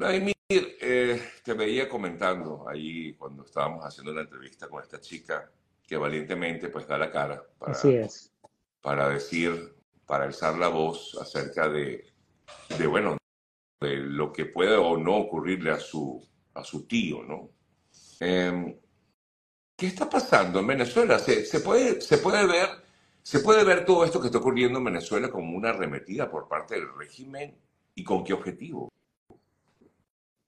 Vladimir, 0.00 0.34
eh, 0.48 1.20
te 1.44 1.52
veía 1.52 1.86
comentando 1.86 2.66
ahí 2.66 3.12
cuando 3.18 3.44
estábamos 3.44 3.84
haciendo 3.84 4.12
una 4.12 4.22
entrevista 4.22 4.66
con 4.66 4.82
esta 4.82 4.98
chica 4.98 5.52
que 5.86 5.98
valientemente 5.98 6.70
pues 6.70 6.88
da 6.88 6.96
la 6.96 7.10
cara 7.10 7.44
para, 7.58 7.72
Así 7.72 7.96
es. 7.96 8.32
para 8.80 9.10
decir, 9.10 9.76
para 10.06 10.24
alzar 10.24 10.56
la 10.56 10.68
voz 10.68 11.18
acerca 11.20 11.68
de, 11.68 12.14
de, 12.78 12.86
bueno, 12.86 13.18
de 13.78 13.96
lo 13.96 14.32
que 14.32 14.46
puede 14.46 14.74
o 14.74 14.96
no 14.96 15.18
ocurrirle 15.18 15.70
a 15.70 15.78
su, 15.78 16.26
a 16.54 16.64
su 16.64 16.86
tío, 16.86 17.22
¿no? 17.22 17.50
Em, 18.20 18.74
¿Qué 19.76 19.86
está 19.86 20.08
pasando 20.08 20.60
en 20.60 20.66
Venezuela? 20.66 21.18
¿Se, 21.18 21.44
se 21.44 21.60
puede, 21.60 22.00
se, 22.00 22.16
puede 22.16 22.46
ver, 22.46 22.70
¿Se 23.22 23.40
puede 23.40 23.64
ver 23.64 23.84
todo 23.84 24.06
esto 24.06 24.18
que 24.18 24.28
está 24.28 24.38
ocurriendo 24.38 24.78
en 24.78 24.84
Venezuela 24.86 25.30
como 25.30 25.54
una 25.54 25.68
arremetida 25.68 26.30
por 26.30 26.48
parte 26.48 26.76
del 26.76 26.88
régimen 26.96 27.54
y 27.94 28.02
con 28.02 28.24
qué 28.24 28.32
objetivo? 28.32 28.90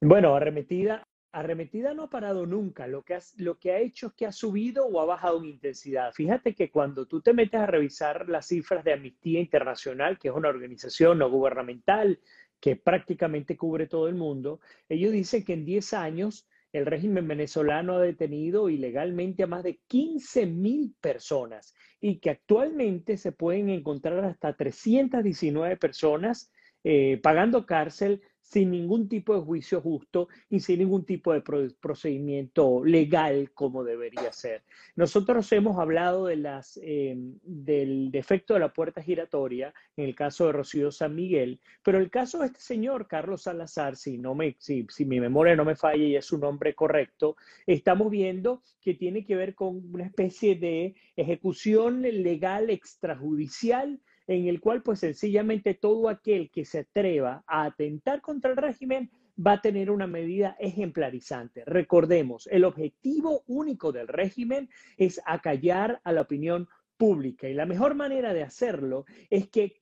Bueno, 0.05 0.35
arremetida, 0.35 1.07
arremetida 1.31 1.93
no 1.93 2.03
ha 2.03 2.09
parado 2.09 2.45
nunca. 2.45 2.87
Lo 2.87 3.03
que, 3.03 3.13
ha, 3.13 3.19
lo 3.37 3.57
que 3.57 3.71
ha 3.71 3.79
hecho 3.79 4.07
es 4.07 4.13
que 4.13 4.25
ha 4.25 4.33
subido 4.33 4.85
o 4.85 4.99
ha 4.99 5.05
bajado 5.05 5.39
en 5.39 5.45
intensidad. 5.45 6.11
Fíjate 6.11 6.53
que 6.55 6.69
cuando 6.69 7.05
tú 7.05 7.21
te 7.21 7.31
metes 7.31 7.61
a 7.61 7.67
revisar 7.67 8.27
las 8.27 8.47
cifras 8.47 8.83
de 8.83 8.91
Amnistía 8.91 9.39
Internacional, 9.39 10.19
que 10.19 10.27
es 10.27 10.33
una 10.35 10.49
organización 10.49 11.19
no 11.19 11.29
gubernamental 11.29 12.19
que 12.59 12.75
prácticamente 12.75 13.55
cubre 13.55 13.87
todo 13.87 14.09
el 14.09 14.15
mundo, 14.15 14.59
ellos 14.89 15.13
dicen 15.13 15.45
que 15.45 15.53
en 15.53 15.63
10 15.63 15.93
años 15.93 16.49
el 16.73 16.85
régimen 16.85 17.25
venezolano 17.25 17.95
ha 17.95 18.01
detenido 18.01 18.69
ilegalmente 18.69 19.43
a 19.43 19.47
más 19.47 19.63
de 19.63 19.79
15 19.87 20.47
mil 20.47 20.93
personas 20.99 21.73
y 22.01 22.19
que 22.19 22.29
actualmente 22.29 23.15
se 23.15 23.31
pueden 23.31 23.69
encontrar 23.69 24.25
hasta 24.25 24.53
319 24.53 25.77
personas 25.77 26.51
eh, 26.83 27.21
pagando 27.23 27.65
cárcel 27.65 28.21
sin 28.43 28.69
ningún 28.69 29.07
tipo 29.07 29.33
de 29.33 29.41
juicio 29.41 29.81
justo 29.81 30.27
y 30.49 30.59
sin 30.59 30.79
ningún 30.79 31.05
tipo 31.05 31.33
de 31.33 31.41
procedimiento 31.41 32.83
legal 32.83 33.51
como 33.53 33.83
debería 33.83 34.31
ser. 34.31 34.63
Nosotros 34.95 35.51
hemos 35.53 35.79
hablado 35.79 36.29
eh, 36.29 37.15
del 37.41 38.11
defecto 38.11 38.53
de 38.53 38.59
la 38.59 38.73
puerta 38.73 39.01
giratoria 39.01 39.73
en 39.97 40.05
el 40.05 40.13
caso 40.13 40.45
de 40.45 40.51
Rocío 40.51 40.91
San 40.91 41.15
Miguel, 41.15 41.59
pero 41.83 41.97
el 41.97 42.11
caso 42.11 42.39
de 42.39 42.47
este 42.47 42.59
señor, 42.59 43.07
Carlos 43.07 43.43
Salazar, 43.43 43.95
si, 43.95 44.17
no 44.17 44.35
me, 44.35 44.55
si, 44.59 44.85
si 44.89 45.05
mi 45.05 45.19
memoria 45.19 45.55
no 45.55 45.65
me 45.65 45.75
falla 45.75 46.03
y 46.03 46.15
es 46.15 46.25
su 46.25 46.37
nombre 46.37 46.75
correcto, 46.75 47.37
estamos 47.65 48.11
viendo 48.11 48.61
que 48.81 48.93
tiene 48.93 49.25
que 49.25 49.35
ver 49.35 49.55
con 49.55 49.81
una 49.93 50.05
especie 50.05 50.55
de 50.55 50.95
ejecución 51.15 52.01
legal 52.01 52.69
extrajudicial 52.69 53.99
en 54.27 54.47
el 54.47 54.61
cual 54.61 54.81
pues 54.81 54.99
sencillamente 54.99 55.73
todo 55.73 56.09
aquel 56.09 56.49
que 56.49 56.65
se 56.65 56.79
atreva 56.79 57.43
a 57.47 57.65
atentar 57.65 58.21
contra 58.21 58.51
el 58.51 58.57
régimen 58.57 59.11
va 59.35 59.53
a 59.53 59.61
tener 59.61 59.89
una 59.89 60.07
medida 60.07 60.55
ejemplarizante. 60.59 61.63
Recordemos, 61.65 62.47
el 62.51 62.65
objetivo 62.65 63.43
único 63.47 63.91
del 63.91 64.07
régimen 64.07 64.69
es 64.97 65.21
acallar 65.25 65.99
a 66.03 66.11
la 66.11 66.21
opinión 66.21 66.67
pública 66.97 67.49
y 67.49 67.53
la 67.53 67.65
mejor 67.65 67.95
manera 67.95 68.33
de 68.33 68.43
hacerlo 68.43 69.05
es 69.29 69.49
que 69.49 69.77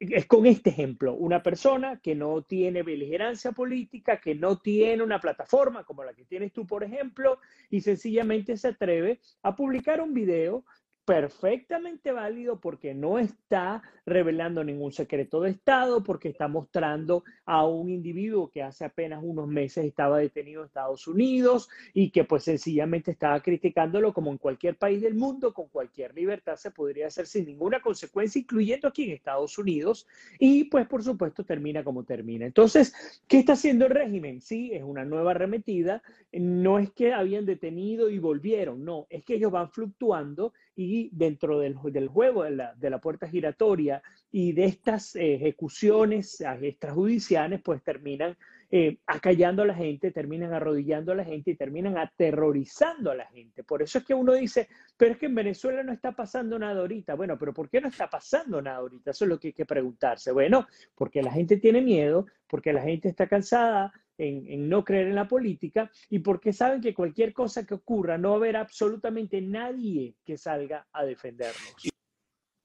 es 0.00 0.26
con 0.26 0.46
este 0.46 0.70
ejemplo, 0.70 1.14
una 1.14 1.42
persona 1.42 2.00
que 2.00 2.14
no 2.14 2.42
tiene 2.42 2.82
beligerancia 2.82 3.52
política, 3.52 4.18
que 4.18 4.34
no 4.34 4.58
tiene 4.58 5.02
una 5.02 5.20
plataforma 5.20 5.84
como 5.84 6.04
la 6.04 6.14
que 6.14 6.24
tienes 6.24 6.52
tú, 6.52 6.66
por 6.66 6.82
ejemplo, 6.82 7.38
y 7.70 7.82
sencillamente 7.82 8.56
se 8.56 8.68
atreve 8.68 9.20
a 9.42 9.54
publicar 9.54 10.00
un 10.00 10.14
video 10.14 10.64
perfectamente 11.08 12.12
válido 12.12 12.60
porque 12.60 12.92
no 12.92 13.18
está 13.18 13.82
revelando 14.04 14.62
ningún 14.62 14.92
secreto 14.92 15.40
de 15.40 15.52
Estado, 15.52 16.04
porque 16.04 16.28
está 16.28 16.48
mostrando 16.48 17.24
a 17.46 17.66
un 17.66 17.88
individuo 17.88 18.50
que 18.50 18.62
hace 18.62 18.84
apenas 18.84 19.20
unos 19.22 19.48
meses 19.48 19.86
estaba 19.86 20.18
detenido 20.18 20.60
en 20.60 20.66
Estados 20.66 21.08
Unidos 21.08 21.70
y 21.94 22.10
que 22.10 22.24
pues 22.24 22.44
sencillamente 22.44 23.10
estaba 23.10 23.40
criticándolo 23.40 24.12
como 24.12 24.30
en 24.32 24.36
cualquier 24.36 24.76
país 24.76 25.00
del 25.00 25.14
mundo, 25.14 25.54
con 25.54 25.68
cualquier 25.68 26.14
libertad 26.14 26.56
se 26.56 26.72
podría 26.72 27.06
hacer 27.06 27.26
sin 27.26 27.46
ninguna 27.46 27.80
consecuencia, 27.80 28.38
incluyendo 28.38 28.86
aquí 28.88 29.04
en 29.04 29.12
Estados 29.12 29.56
Unidos, 29.56 30.06
y 30.38 30.64
pues 30.64 30.86
por 30.86 31.02
supuesto 31.02 31.42
termina 31.42 31.82
como 31.82 32.04
termina. 32.04 32.44
Entonces, 32.44 33.22
¿qué 33.26 33.38
está 33.38 33.54
haciendo 33.54 33.86
el 33.86 33.92
régimen? 33.92 34.42
Sí, 34.42 34.72
es 34.74 34.82
una 34.82 35.06
nueva 35.06 35.30
arremetida, 35.30 36.02
no 36.32 36.78
es 36.78 36.90
que 36.90 37.14
habían 37.14 37.46
detenido 37.46 38.10
y 38.10 38.18
volvieron, 38.18 38.84
no, 38.84 39.06
es 39.08 39.24
que 39.24 39.36
ellos 39.36 39.50
van 39.50 39.70
fluctuando 39.70 40.52
y 40.76 40.97
dentro 41.12 41.58
del, 41.60 41.74
juego 42.08 42.44
de 42.44 42.50
la, 42.50 42.74
de 42.74 42.90
la, 42.90 43.00
puerta 43.00 43.28
giratoria 43.28 44.02
y 44.30 44.52
de 44.52 44.64
estas 44.64 45.14
ejecuciones 45.16 46.40
extrajudiciales, 46.60 47.60
pues 47.62 47.82
terminan 47.82 48.36
eh, 48.70 48.98
acallando 49.06 49.62
a 49.62 49.66
la 49.66 49.74
gente, 49.74 50.10
terminan 50.10 50.52
arrodillando 50.52 51.12
a 51.12 51.14
la 51.14 51.24
gente 51.24 51.52
y 51.52 51.54
terminan 51.54 51.96
aterrorizando 51.96 53.10
a 53.10 53.14
la 53.14 53.24
gente. 53.26 53.64
Por 53.64 53.80
eso 53.80 53.98
es 53.98 54.04
que 54.04 54.12
uno 54.12 54.34
dice, 54.34 54.68
pero 54.96 55.12
es 55.12 55.18
que 55.18 55.24
en 55.24 55.34
Venezuela 55.34 55.82
no 55.82 55.90
está 55.90 56.12
pasando 56.12 56.58
nada 56.58 56.80
ahorita. 56.80 57.14
Bueno, 57.14 57.38
pero 57.38 57.54
¿por 57.54 57.70
qué 57.70 57.80
no 57.80 57.88
está 57.88 58.10
pasando 58.10 58.60
nada 58.60 58.76
ahorita? 58.78 59.12
Eso 59.12 59.24
es 59.24 59.28
lo 59.30 59.40
que 59.40 59.48
hay 59.48 59.52
que 59.54 59.64
preguntarse. 59.64 60.32
Bueno, 60.32 60.66
porque 60.94 61.22
la 61.22 61.32
gente 61.32 61.56
tiene 61.56 61.80
miedo, 61.80 62.26
porque 62.46 62.74
la 62.74 62.82
gente 62.82 63.08
está 63.08 63.26
cansada 63.26 63.90
en, 64.18 64.68
no 64.68 64.84
creer 64.84 65.08
en 65.08 65.14
la 65.14 65.28
política 65.28 65.90
y 66.10 66.18
porque 66.18 66.52
saben 66.52 66.80
que 66.80 66.92
cualquier 66.92 67.32
cosa 67.32 67.64
que 67.64 67.74
ocurra 67.74 68.18
no 68.18 68.30
va 68.30 68.34
a 68.34 68.38
haber 68.38 68.56
absolutamente 68.56 69.40
nadie 69.40 70.16
que 70.24 70.36
salga 70.36 70.86
a 70.92 71.04
defendernos. 71.04 71.74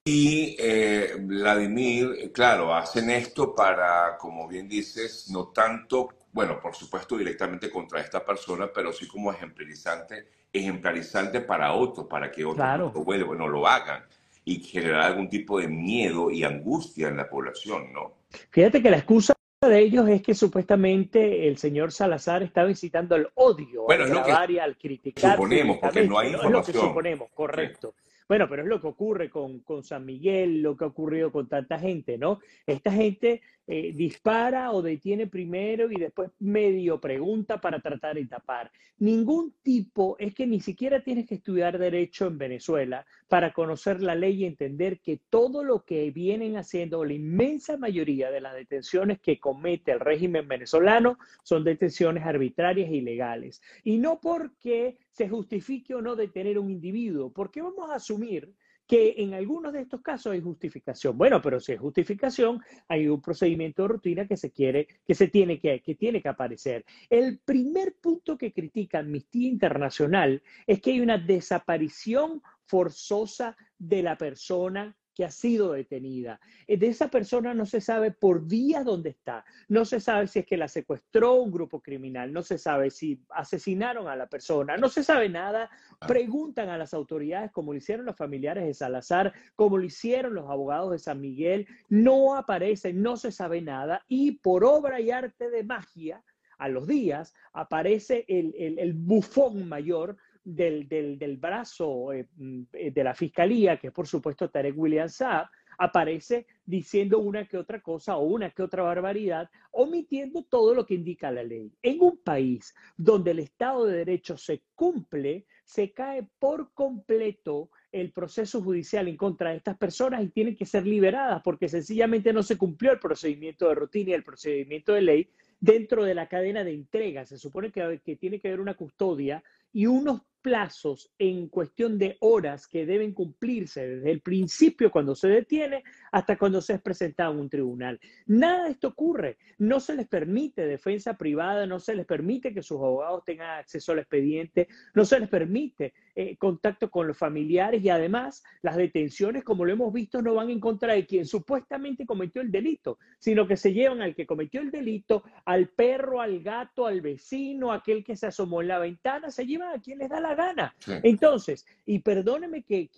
Y 0.06 0.58
eh, 0.60 1.16
Vladimir, 1.18 2.32
claro, 2.34 2.76
hacen 2.76 3.10
esto 3.10 3.56
para, 3.56 4.18
como 4.18 4.50
bien 4.50 4.68
dices, 4.68 5.30
no 5.30 5.48
tanto, 5.48 6.10
bueno, 6.34 6.60
por 6.60 6.76
supuesto 6.76 7.18
directamente 7.18 7.70
contra 7.70 8.02
esta 8.02 8.26
persona, 8.26 8.70
pero 8.74 8.92
sí 8.92 9.08
como 9.08 9.32
ejemplarizante, 9.32 10.28
ejemplarizante 10.52 11.40
para 11.40 11.72
otros, 11.72 12.08
para 12.08 12.30
que 12.30 12.44
otros 12.44 12.58
claro. 12.58 12.92
no, 12.94 13.04
bueno, 13.06 13.34
no 13.34 13.48
lo 13.48 13.66
hagan 13.66 14.04
y 14.44 14.60
generar 14.60 15.04
algún 15.04 15.30
tipo 15.30 15.60
de 15.60 15.70
miedo 15.70 16.30
y 16.30 16.44
angustia 16.44 17.08
en 17.08 17.16
la 17.16 17.30
población, 17.30 17.94
¿no? 17.94 18.16
Fíjate 18.50 18.82
que 18.82 18.90
la 18.90 18.98
excusa 18.98 19.34
de 19.68 19.80
ellos 19.80 20.08
es 20.10 20.22
que 20.22 20.34
supuestamente 20.34 21.48
el 21.48 21.58
señor 21.58 21.92
Salazar 21.92 22.44
estaba 22.44 22.70
incitando 22.70 23.16
al 23.16 23.30
odio, 23.36 23.84
bueno, 23.84 24.04
al 24.04 24.10
es 24.10 24.16
lo 24.16 24.24
grabar 24.24 24.48
que 24.48 24.54
y 24.54 24.60
al 24.60 24.78
criticar. 24.78 25.36
Suponemos, 25.36 25.78
porque 25.78 26.08
no 26.08 26.20
hay 26.20 26.28
información. 26.28 26.62
Es 26.62 26.68
lo 26.68 26.74
que 26.74 26.88
suponemos, 26.88 27.30
correcto. 27.34 27.94
Sí. 27.98 28.10
Bueno, 28.28 28.48
pero 28.50 28.64
es 28.64 28.68
lo 28.68 28.80
que 28.80 28.88
ocurre 28.88 29.30
con, 29.30 29.60
con, 29.60 29.84
San 29.84 30.06
Miguel, 30.06 30.62
lo 30.62 30.78
que 30.78 30.86
ha 30.86 30.88
ocurrido 30.88 31.32
con 31.32 31.48
tanta 31.48 31.78
gente, 31.78 32.18
¿no? 32.18 32.40
Esta 32.66 32.92
gente 32.92 33.42
eh, 33.68 33.92
dispara 33.94 34.72
o 34.72 34.82
detiene 34.82 35.28
primero 35.28 35.92
y 35.92 35.96
después 35.96 36.32
medio 36.40 37.00
pregunta 37.00 37.60
para 37.60 37.80
tratar 37.80 38.16
de 38.16 38.26
tapar. 38.26 38.72
Ningún 39.00 39.54
tipo, 39.62 40.16
es 40.20 40.34
que 40.34 40.48
ni 40.48 40.62
siquiera 40.62 41.04
tienes 41.04 41.28
que 41.28 41.36
estudiar 41.36 41.78
derecho 41.78 42.28
en 42.28 42.38
Venezuela 42.38 43.06
para 43.34 43.52
conocer 43.52 44.00
la 44.00 44.14
ley 44.14 44.44
y 44.44 44.46
entender 44.46 45.00
que 45.00 45.20
todo 45.32 45.64
lo 45.64 45.86
que 45.86 46.12
vienen 46.12 46.56
haciendo, 46.56 47.04
la 47.04 47.14
inmensa 47.14 47.78
mayoría 47.78 48.30
de 48.30 48.40
las 48.40 48.54
detenciones 48.54 49.20
que 49.22 49.40
comete 49.40 49.92
el 49.92 50.02
régimen 50.02 50.48
venezolano 50.48 51.18
son 51.42 51.64
detenciones 51.64 52.28
arbitrarias 52.28 52.92
e 52.92 52.98
ilegales. 52.98 53.60
Y 53.84 53.98
no 53.98 54.20
porque 54.22 55.00
se 55.10 55.28
justifique 55.28 55.96
o 55.96 56.02
no 56.04 56.16
detener 56.16 56.58
a 56.58 56.60
un 56.60 56.70
individuo, 56.70 57.34
porque 57.34 57.64
vamos 57.64 57.90
a 57.90 57.96
asumir 57.96 58.54
que 58.86 59.16
en 59.18 59.34
algunos 59.34 59.74
de 59.74 59.82
estos 59.82 60.02
casos 60.02 60.34
hay 60.34 60.42
justificación. 60.42 61.18
Bueno, 61.18 61.42
pero 61.42 61.60
si 61.60 61.72
hay 61.72 61.80
justificación, 61.80 62.62
hay 62.88 63.08
un 63.08 63.20
procedimiento 63.20 63.82
de 63.82 63.88
rutina 63.88 64.28
que 64.28 64.38
se 64.38 64.52
quiere, 64.52 64.88
que 65.08 65.16
se 65.16 65.28
tiene 65.28 65.60
que, 65.60 65.82
que 65.82 65.96
tiene 65.96 66.22
que 66.22 66.30
aparecer. 66.30 66.86
El 67.10 67.40
primer 67.40 67.96
punto 68.00 68.38
que 68.38 68.54
critica 68.54 69.00
Amnistía 69.00 69.50
Internacional 69.50 70.44
es 70.68 70.82
que 70.82 70.92
hay 70.92 71.00
una 71.00 71.18
desaparición 71.18 72.44
forzosa 72.66 73.56
de 73.78 74.04
la 74.04 74.18
persona 74.18 74.96
que 75.14 75.26
ha 75.26 75.32
sido 75.32 75.74
detenida. 75.74 76.40
De 76.68 76.88
esa 76.88 77.10
persona 77.10 77.54
no 77.54 77.66
se 77.66 77.82
sabe 77.82 78.12
por 78.12 78.48
días 78.48 78.84
dónde 78.84 79.12
está. 79.12 79.46
No 79.68 79.86
se 79.86 80.00
sabe 80.00 80.28
si 80.28 80.40
es 80.40 80.46
que 80.46 80.58
la 80.58 80.68
secuestró 80.68 81.36
un 81.36 81.52
grupo 81.52 81.82
criminal. 81.82 82.34
No 82.34 82.42
se 82.42 82.58
sabe 82.58 82.90
si 82.90 83.22
asesinaron 83.30 84.08
a 84.08 84.16
la 84.16 84.28
persona. 84.28 84.76
No 84.78 84.90
se 84.90 85.04
sabe 85.04 85.30
nada. 85.30 85.70
Preguntan 86.08 86.70
a 86.70 86.78
las 86.78 86.94
autoridades 86.94 87.52
como 87.52 87.74
lo 87.74 87.78
hicieron 87.78 88.06
los 88.06 88.18
familiares 88.18 88.66
de 88.66 88.74
Salazar, 88.74 89.34
como 89.56 89.78
lo 89.78 89.86
hicieron 89.86 90.34
los 90.34 90.50
abogados 90.50 90.92
de 90.92 91.00
San 91.00 91.22
Miguel. 91.22 91.68
No 91.90 92.36
aparece, 92.36 92.94
no 92.94 93.18
se 93.18 93.32
sabe 93.32 93.62
nada. 93.62 94.04
Y 94.08 94.40
por 94.40 94.64
obra 94.64 95.00
y 95.00 95.12
arte 95.12 95.50
de 95.50 95.64
magia, 95.64 96.24
a 96.58 96.70
los 96.70 96.88
días 96.88 97.34
aparece 97.52 98.26
el, 98.28 98.56
el, 98.58 98.80
el 98.80 98.94
bufón 98.94 99.68
mayor 99.68 100.18
del, 100.44 100.88
del, 100.88 101.18
del 101.18 101.38
brazo 101.38 102.14
eh, 102.14 102.28
de 102.38 103.04
la 103.04 103.14
fiscalía, 103.14 103.78
que 103.78 103.88
es 103.88 103.94
por 103.94 104.08
supuesto 104.08 104.50
Tarek 104.50 104.78
William 104.78 105.10
Saab, 105.10 105.48
aparece 105.78 106.46
diciendo 106.66 107.20
una 107.20 107.46
que 107.48 107.58
otra 107.58 107.82
cosa 107.82 108.18
o 108.18 108.26
una 108.26 108.50
que 108.52 108.64
otra 108.64 108.84
barbaridad, 108.84 109.50
omitiendo 109.72 110.44
todo 110.44 110.74
lo 110.74 110.86
que 110.86 110.96
indica 110.96 111.32
la 111.32 111.44
ley. 111.44 111.72
En 111.82 112.02
un 112.02 112.18
país 112.18 112.74
donde 112.96 113.32
el 113.32 113.40
Estado 113.40 113.86
de 113.86 113.98
Derecho 113.98 114.38
se 114.38 114.62
cumple, 114.76 115.46
se 115.64 115.92
cae 115.92 116.28
por 116.40 116.74
completo 116.74 117.70
el 117.92 118.12
proceso 118.12 118.62
judicial 118.62 119.08
en 119.08 119.18
contra 119.18 119.52
de 119.52 119.58
estas 119.58 119.78
personas 119.78 120.24
y 120.24 120.30
tienen 120.30 120.56
que 120.56 120.66
ser 120.66 120.86
liberadas 120.86 121.42
porque 121.44 121.70
sencillamente 121.70 122.34
no 122.34 122.44
se 122.44 122.58
cumplió 122.58 122.92
el 122.92 123.00
procedimiento 123.00 123.68
de 123.70 123.76
rutina 123.76 124.12
y 124.12 124.14
el 124.14 124.24
procedimiento 124.24 124.94
de 124.94 125.02
ley 125.02 125.30
dentro 125.60 126.04
de 126.04 126.16
la 126.16 126.28
cadena 126.28 126.64
de 126.64 126.74
entrega. 126.74 127.26
Se 127.26 127.38
supone 127.38 127.72
que, 127.72 128.02
que 128.04 128.16
tiene 128.16 128.40
que 128.40 128.50
haber 128.50 128.60
una 128.60 128.74
custodia 128.74 129.44
y 129.72 129.86
unos 129.86 130.22
plazos 130.44 131.12
en 131.18 131.48
cuestión 131.48 131.98
de 131.98 132.18
horas 132.20 132.68
que 132.68 132.86
deben 132.86 133.14
cumplirse 133.14 133.88
desde 133.88 134.12
el 134.12 134.22
principio 134.22 134.92
cuando 134.92 135.16
se 135.16 135.30
detiene 135.30 135.84
hasta 136.12 136.38
cuando 136.38 136.62
se 136.62 136.74
es 136.74 136.82
presentado 136.82 137.34
en 137.34 137.40
un 137.40 137.50
tribunal. 137.50 138.00
Nada 138.28 138.66
de 138.66 138.72
esto 138.72 138.90
ocurre. 138.90 139.38
No 139.58 139.80
se 139.80 139.96
les 139.96 140.08
permite 140.08 140.68
defensa 140.68 141.18
privada, 141.18 141.66
no 141.66 141.80
se 141.80 141.96
les 141.96 142.06
permite 142.06 142.54
que 142.54 142.62
sus 142.62 142.78
abogados 142.78 143.24
tengan 143.24 143.58
acceso 143.58 143.94
al 143.94 144.00
expediente, 144.00 144.68
no 144.94 145.06
se 145.06 145.20
les 145.20 145.30
permite 145.30 145.94
eh, 146.16 146.38
contacto 146.38 146.92
con 146.92 147.08
los 147.08 147.18
familiares 147.18 147.84
y 147.84 147.90
además 147.90 148.44
las 148.62 148.76
detenciones, 148.76 149.44
como 149.44 149.66
lo 149.66 149.72
hemos 149.72 149.92
visto, 149.92 150.22
no 150.22 150.36
van 150.36 150.50
en 150.50 150.60
contra 150.60 150.94
de 150.94 151.08
quien 151.08 151.26
supuestamente 151.26 152.06
cometió 152.06 152.42
el 152.42 152.52
delito, 152.52 153.00
sino 153.18 153.48
que 153.48 153.58
se 153.58 153.74
llevan 153.74 154.02
al 154.02 154.14
que 154.14 154.28
cometió 154.28 154.62
el 154.62 154.70
delito, 154.70 155.24
al 155.46 155.70
perro, 155.70 156.22
al 156.22 156.44
gato, 156.44 156.86
al 156.86 157.02
vecino, 157.02 157.72
aquel 157.72 158.04
que 158.04 158.16
se 158.16 158.28
asomó 158.28 158.62
en 158.62 158.68
la 158.68 158.80
ventana, 158.80 159.32
se 159.32 159.48
llevan 159.48 159.74
a 159.74 159.82
quien 159.82 160.00
les 160.00 160.10
da 160.10 160.20
la 160.20 160.33
gana. 160.36 160.76
Entonces, 161.04 161.66
y 161.86 162.00
perdóneme 162.00 162.64
que, 162.64 162.90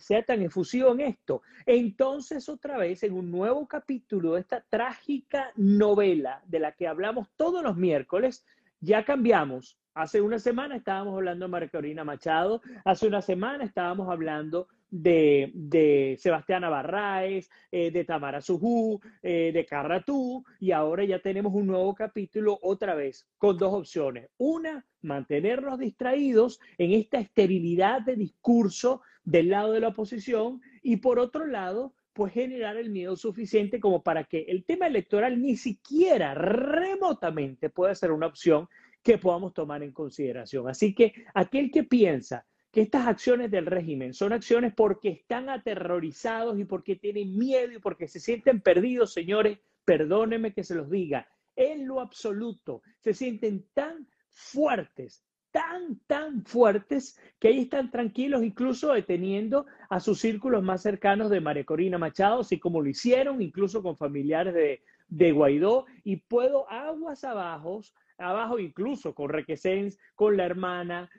sea 0.00 0.22
tan 0.22 0.42
efusivo 0.42 0.92
en 0.92 1.00
esto, 1.00 1.42
entonces 1.66 2.48
otra 2.48 2.78
vez 2.78 3.02
en 3.02 3.12
un 3.12 3.30
nuevo 3.30 3.66
capítulo 3.66 4.34
de 4.34 4.40
esta 4.40 4.64
trágica 4.68 5.52
novela 5.56 6.42
de 6.46 6.60
la 6.60 6.72
que 6.72 6.88
hablamos 6.88 7.28
todos 7.36 7.62
los 7.62 7.76
miércoles, 7.76 8.44
ya 8.80 9.04
cambiamos. 9.04 9.78
Hace 9.94 10.20
una 10.20 10.38
semana 10.38 10.76
estábamos 10.76 11.14
hablando 11.14 11.46
de 11.46 11.50
María 11.50 12.04
Machado, 12.04 12.62
hace 12.84 13.06
una 13.06 13.20
semana 13.20 13.64
estábamos 13.64 14.08
hablando 14.08 14.68
de, 14.90 15.50
de 15.54 16.16
Sebastián 16.18 16.62
Barraez, 16.62 17.48
eh, 17.70 17.90
de 17.90 18.04
Tamara 18.04 18.40
Sujú, 18.40 19.00
eh, 19.22 19.50
de 19.52 19.64
Carratú, 19.64 20.44
y 20.58 20.72
ahora 20.72 21.04
ya 21.04 21.20
tenemos 21.20 21.54
un 21.54 21.66
nuevo 21.66 21.94
capítulo 21.94 22.58
otra 22.62 22.94
vez 22.94 23.26
con 23.38 23.56
dos 23.56 23.72
opciones. 23.72 24.28
Una, 24.36 24.84
mantenernos 25.02 25.78
distraídos 25.78 26.60
en 26.78 26.92
esta 26.92 27.18
esterilidad 27.18 28.02
de 28.02 28.16
discurso 28.16 29.02
del 29.24 29.50
lado 29.50 29.72
de 29.72 29.80
la 29.80 29.88
oposición 29.88 30.60
y 30.82 30.96
por 30.96 31.18
otro 31.18 31.46
lado, 31.46 31.94
pues 32.12 32.32
generar 32.32 32.76
el 32.76 32.90
miedo 32.90 33.16
suficiente 33.16 33.78
como 33.78 34.02
para 34.02 34.24
que 34.24 34.42
el 34.48 34.64
tema 34.64 34.88
electoral 34.88 35.40
ni 35.40 35.56
siquiera 35.56 36.34
remotamente 36.34 37.70
pueda 37.70 37.94
ser 37.94 38.10
una 38.10 38.26
opción 38.26 38.68
que 39.02 39.18
podamos 39.18 39.54
tomar 39.54 39.82
en 39.82 39.92
consideración. 39.92 40.68
Así 40.68 40.94
que 40.94 41.14
aquel 41.34 41.70
que 41.70 41.84
piensa 41.84 42.44
que 42.72 42.82
estas 42.82 43.06
acciones 43.06 43.50
del 43.50 43.66
régimen 43.66 44.14
son 44.14 44.32
acciones 44.32 44.72
porque 44.74 45.08
están 45.08 45.48
aterrorizados 45.48 46.58
y 46.58 46.64
porque 46.64 46.96
tienen 46.96 47.36
miedo 47.36 47.72
y 47.72 47.78
porque 47.78 48.06
se 48.06 48.20
sienten 48.20 48.60
perdidos, 48.60 49.12
señores, 49.12 49.58
perdónenme 49.84 50.52
que 50.52 50.62
se 50.62 50.74
los 50.74 50.90
diga, 50.90 51.28
en 51.56 51.86
lo 51.86 52.00
absoluto, 52.00 52.82
se 53.00 53.12
sienten 53.12 53.66
tan 53.74 54.06
fuertes, 54.30 55.24
tan, 55.50 55.98
tan 56.06 56.44
fuertes, 56.44 57.18
que 57.40 57.48
ahí 57.48 57.62
están 57.62 57.90
tranquilos, 57.90 58.44
incluso 58.44 58.92
deteniendo 58.92 59.66
a 59.88 59.98
sus 59.98 60.20
círculos 60.20 60.62
más 60.62 60.82
cercanos 60.82 61.28
de 61.28 61.40
María 61.40 61.64
Corina 61.64 61.98
Machado, 61.98 62.40
así 62.40 62.60
como 62.60 62.80
lo 62.80 62.88
hicieron, 62.88 63.42
incluso 63.42 63.82
con 63.82 63.96
familiares 63.96 64.54
de, 64.54 64.82
de 65.08 65.32
Guaidó, 65.32 65.86
y 66.04 66.16
puedo 66.16 66.70
aguas 66.70 67.24
abajo 67.24 67.82
abajo 68.20 68.58
incluso 68.58 69.14
con 69.14 69.30
Requesens, 69.30 69.98
con 70.14 70.36
la 70.36 70.44
hermana, 70.44 71.10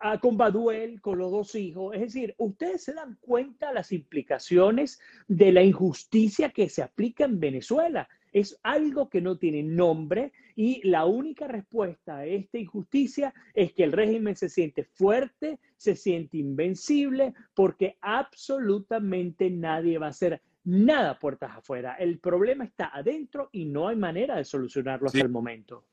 ah, 0.00 0.18
con 0.18 0.36
Baduel, 0.36 1.00
con 1.00 1.18
los 1.18 1.30
dos 1.30 1.54
hijos. 1.54 1.94
Es 1.94 2.00
decir, 2.00 2.34
ustedes 2.38 2.84
se 2.84 2.94
dan 2.94 3.16
cuenta 3.20 3.72
las 3.72 3.92
implicaciones 3.92 5.00
de 5.26 5.52
la 5.52 5.62
injusticia 5.62 6.50
que 6.50 6.68
se 6.68 6.82
aplica 6.82 7.24
en 7.24 7.40
Venezuela. 7.40 8.08
Es 8.32 8.58
algo 8.62 9.08
que 9.08 9.22
no 9.22 9.38
tiene 9.38 9.62
nombre 9.62 10.32
y 10.54 10.86
la 10.86 11.06
única 11.06 11.46
respuesta 11.46 12.18
a 12.18 12.26
esta 12.26 12.58
injusticia 12.58 13.32
es 13.54 13.72
que 13.72 13.84
el 13.84 13.92
régimen 13.92 14.36
se 14.36 14.48
siente 14.48 14.84
fuerte, 14.84 15.58
se 15.76 15.96
siente 15.96 16.36
invencible, 16.36 17.32
porque 17.54 17.96
absolutamente 18.00 19.50
nadie 19.50 19.98
va 19.98 20.06
a 20.06 20.10
hacer 20.10 20.42
nada 20.64 21.18
puertas 21.18 21.52
afuera. 21.56 21.94
El 21.94 22.18
problema 22.18 22.64
está 22.64 22.88
adentro 22.88 23.48
y 23.52 23.64
no 23.64 23.88
hay 23.88 23.96
manera 23.96 24.36
de 24.36 24.44
solucionarlo 24.44 25.06
hasta 25.06 25.20
el 25.20 25.30
momento. 25.30 25.84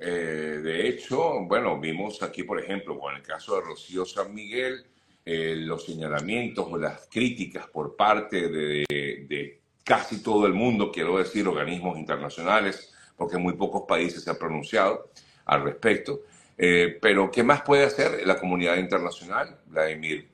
Eh, 0.00 0.60
de 0.62 0.88
hecho, 0.88 1.40
bueno, 1.46 1.78
vimos 1.78 2.22
aquí, 2.22 2.42
por 2.42 2.60
ejemplo, 2.60 2.98
con 2.98 3.14
el 3.14 3.22
caso 3.22 3.56
de 3.56 3.62
Rocío 3.62 4.04
San 4.04 4.34
Miguel, 4.34 4.84
eh, 5.24 5.54
los 5.56 5.84
señalamientos 5.84 6.66
o 6.70 6.78
las 6.78 7.08
críticas 7.10 7.66
por 7.66 7.96
parte 7.96 8.48
de, 8.48 9.60
casi 9.84 10.22
todo 10.22 10.46
el 10.46 10.54
mundo, 10.54 10.90
quiero 10.92 11.18
decir, 11.18 11.46
organismos 11.46 11.98
internacionales, 11.98 12.92
porque 13.16 13.36
muy 13.36 13.54
pocos 13.54 13.82
países 13.86 14.22
se 14.22 14.30
han 14.30 14.38
pronunciado 14.38 15.10
al 15.44 15.62
respecto. 15.64 16.20
Eh, 16.56 16.98
pero, 17.00 17.30
¿qué 17.30 17.42
más 17.42 17.62
puede 17.62 17.84
hacer 17.84 18.26
la 18.26 18.38
comunidad 18.38 18.76
internacional, 18.76 19.58
Vladimir? 19.66 20.28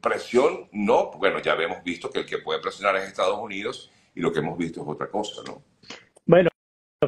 presión, 0.00 0.68
no. 0.72 1.10
Bueno, 1.12 1.40
ya 1.40 1.54
hemos 1.54 1.82
visto 1.82 2.10
que 2.10 2.20
el 2.20 2.26
que 2.26 2.38
puede 2.38 2.60
presionar 2.60 2.96
es 2.96 3.08
Estados 3.08 3.38
Unidos 3.38 3.90
y 4.14 4.20
lo 4.20 4.32
que 4.32 4.40
hemos 4.40 4.56
visto 4.56 4.82
es 4.82 4.88
otra 4.88 5.08
cosa, 5.08 5.42
¿no? 5.46 5.62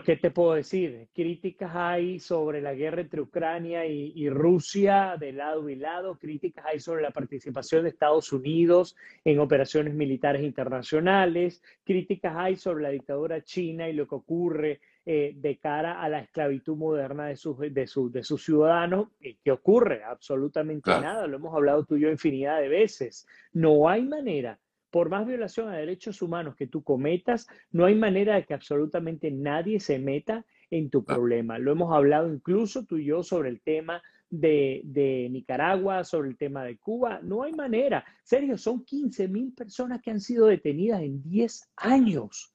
¿Qué 0.02 0.16
te 0.16 0.32
puedo 0.32 0.54
decir? 0.54 1.06
Críticas 1.14 1.70
hay 1.72 2.18
sobre 2.18 2.60
la 2.60 2.74
guerra 2.74 3.02
entre 3.02 3.20
Ucrania 3.20 3.86
y, 3.86 4.28
Rusia 4.28 5.16
de 5.20 5.32
lado 5.32 5.68
y 5.68 5.76
lado, 5.76 6.18
críticas 6.18 6.64
hay 6.66 6.80
sobre 6.80 7.02
la 7.02 7.12
participación 7.12 7.84
de 7.84 7.90
Estados 7.90 8.32
Unidos 8.32 8.96
en 9.24 9.38
operaciones 9.38 9.94
militares 9.94 10.42
internacionales, 10.42 11.62
críticas 11.84 12.34
hay 12.36 12.56
sobre 12.56 12.82
la 12.82 12.88
dictadura 12.90 13.42
china 13.42 13.88
y 13.88 13.92
lo 13.92 14.08
que 14.08 14.16
ocurre 14.16 14.80
eh, 15.06 15.32
de 15.36 15.58
cara 15.58 16.02
a 16.02 16.08
la 16.08 16.20
esclavitud 16.20 16.76
moderna 16.76 17.26
de 17.26 17.36
sus, 17.36 17.56
de 17.58 17.70
de 17.70 18.24
sus 18.24 18.44
ciudadanos. 18.44 19.08
¿Qué 19.20 19.52
ocurre? 19.52 20.02
Absolutamente 20.02 20.90
nada, 20.90 21.28
lo 21.28 21.36
hemos 21.36 21.54
hablado 21.54 21.84
tú 21.84 21.96
y 21.96 22.00
yo 22.00 22.10
infinidad 22.10 22.60
de 22.60 22.68
veces. 22.68 23.28
No 23.52 23.88
hay 23.88 24.02
manera 24.02 24.58
por 24.94 25.10
más 25.10 25.26
violación 25.26 25.68
a 25.68 25.76
derechos 25.76 26.22
humanos 26.22 26.54
que 26.54 26.68
tú 26.68 26.84
cometas, 26.84 27.48
no 27.72 27.84
hay 27.84 27.96
manera 27.96 28.36
de 28.36 28.44
que 28.44 28.54
absolutamente 28.54 29.28
nadie 29.32 29.80
se 29.80 29.98
meta 29.98 30.46
en 30.70 30.88
tu 30.88 31.04
problema. 31.04 31.58
Lo 31.58 31.72
hemos 31.72 31.92
hablado 31.92 32.32
incluso 32.32 32.84
tú 32.84 32.98
y 32.98 33.06
yo 33.06 33.24
sobre 33.24 33.48
el 33.48 33.60
tema 33.60 34.00
de, 34.30 35.28
Nicaragua, 35.32 36.04
sobre 36.04 36.28
el 36.28 36.36
tema 36.36 36.62
de 36.62 36.78
Cuba. 36.78 37.18
No 37.24 37.42
hay 37.42 37.52
manera. 37.54 38.04
Sergio, 38.22 38.56
son 38.56 38.84
15 38.84 39.26
mil 39.26 39.52
personas 39.52 40.00
que 40.00 40.12
han 40.12 40.20
sido 40.20 40.46
detenidas 40.46 41.02
en 41.02 41.24
10 41.24 41.72
años. 41.74 42.54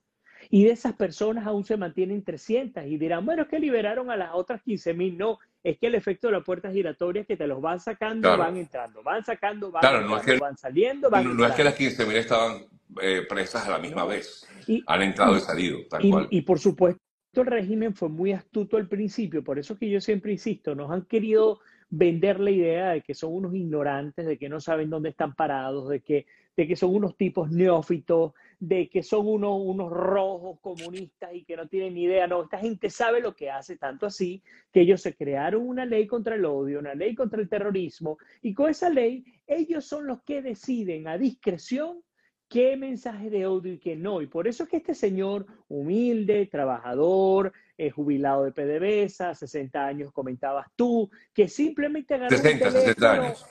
Y 0.49 0.63
de 0.63 0.71
esas 0.71 0.93
personas 0.93 1.45
aún 1.45 1.65
se 1.65 1.75
mantienen 1.75 2.23
300 2.23 2.85
y 2.85 2.97
dirán, 2.97 3.25
bueno, 3.25 3.41
es 3.41 3.49
que 3.49 3.59
liberaron 3.59 4.09
a 4.11 4.15
las 4.15 4.31
otras 4.33 4.61
15 4.61 4.93
mil. 4.93 5.17
No, 5.17 5.39
es 5.63 5.77
que 5.77 5.87
el 5.87 5.95
efecto 5.95 6.27
de 6.27 6.33
la 6.33 6.41
puerta 6.41 6.71
giratoria 6.71 7.21
es 7.21 7.27
que 7.27 7.37
te 7.37 7.47
los 7.47 7.61
van 7.61 7.79
sacando, 7.79 8.37
van 8.37 8.57
entrando, 8.57 9.03
van 9.03 9.23
sacando, 9.23 9.71
van, 9.71 10.07
van 10.39 10.57
saliendo, 10.57 11.09
van 11.09 11.35
No, 11.35 11.45
es 11.45 11.53
que 11.53 11.63
las 11.63 11.77
15.000 11.77 12.13
estaban 12.15 12.65
eh, 13.01 13.23
presas 13.27 13.67
a 13.67 13.71
la 13.71 13.79
misma 13.79 14.05
vez, 14.05 14.47
han 14.87 15.01
entrado 15.01 15.35
y, 15.35 15.39
salido, 15.41 15.79
tal 15.89 16.05
y, 16.05 16.11
cual. 16.11 16.27
Y 16.29 16.41
por 16.41 16.59
supuesto 16.59 17.01
el 17.35 17.45
régimen 17.45 17.93
fue 17.93 18.09
muy 18.09 18.31
astuto 18.31 18.77
al 18.77 18.87
principio, 18.87 19.43
por 19.43 19.59
eso 19.59 19.77
que 19.77 19.89
yo 19.89 20.01
siempre 20.01 20.31
insisto, 20.31 20.75
nos 20.75 20.91
han 20.91 21.03
querido 21.03 21.59
vender 21.89 22.39
la 22.39 22.51
idea 22.51 22.89
de 22.89 23.01
que 23.01 23.13
son 23.13 23.33
unos 23.33 23.53
ignorantes, 23.53 24.25
de 24.25 24.37
que 24.37 24.49
no 24.49 24.59
saben 24.59 24.89
dónde 24.89 25.09
están 25.09 25.33
parados, 25.33 25.89
de 25.89 26.01
que, 26.01 26.25
de 26.55 26.67
que 26.67 26.75
son 26.75 26.93
unos 26.93 27.17
tipos 27.17 27.51
neófitos, 27.51 28.33
de 28.59 28.89
que 28.89 29.03
son 29.03 29.27
unos, 29.27 29.61
unos 29.63 29.89
rojos 29.89 30.59
comunistas 30.59 31.33
y 31.33 31.45
que 31.45 31.55
no 31.55 31.67
tienen 31.67 31.93
ni 31.93 32.03
idea. 32.03 32.27
No, 32.27 32.43
esta 32.43 32.57
gente 32.57 32.89
sabe 32.89 33.21
lo 33.21 33.35
que 33.35 33.49
hace, 33.49 33.77
tanto 33.77 34.05
así 34.05 34.43
que 34.71 34.81
ellos 34.81 35.01
se 35.01 35.15
crearon 35.15 35.67
una 35.67 35.85
ley 35.85 36.05
contra 36.07 36.35
el 36.35 36.45
odio, 36.45 36.79
una 36.79 36.93
ley 36.93 37.15
contra 37.15 37.41
el 37.41 37.47
terrorismo, 37.47 38.17
y 38.41 38.53
con 38.53 38.69
esa 38.69 38.89
ley 38.89 39.23
ellos 39.47 39.85
son 39.85 40.07
los 40.07 40.21
que 40.23 40.41
deciden 40.41 41.07
a 41.07 41.17
discreción 41.17 42.03
qué 42.49 42.75
mensaje 42.75 43.29
de 43.29 43.45
odio 43.45 43.73
y 43.73 43.79
qué 43.79 43.95
no. 43.95 44.21
Y 44.21 44.27
por 44.27 44.47
eso 44.47 44.63
es 44.63 44.69
que 44.69 44.77
este 44.77 44.95
señor 44.95 45.45
humilde, 45.69 46.47
trabajador, 46.47 47.53
eh, 47.77 47.91
jubilado 47.91 48.43
de 48.43 48.51
PDVSA, 48.51 49.35
60 49.35 49.85
años 49.85 50.11
comentabas 50.11 50.67
tú, 50.75 51.09
que 51.33 51.47
simplemente 51.47 52.15
agarró 52.15 52.35
60, 52.35 52.71
60 52.71 53.11
años. 53.11 53.45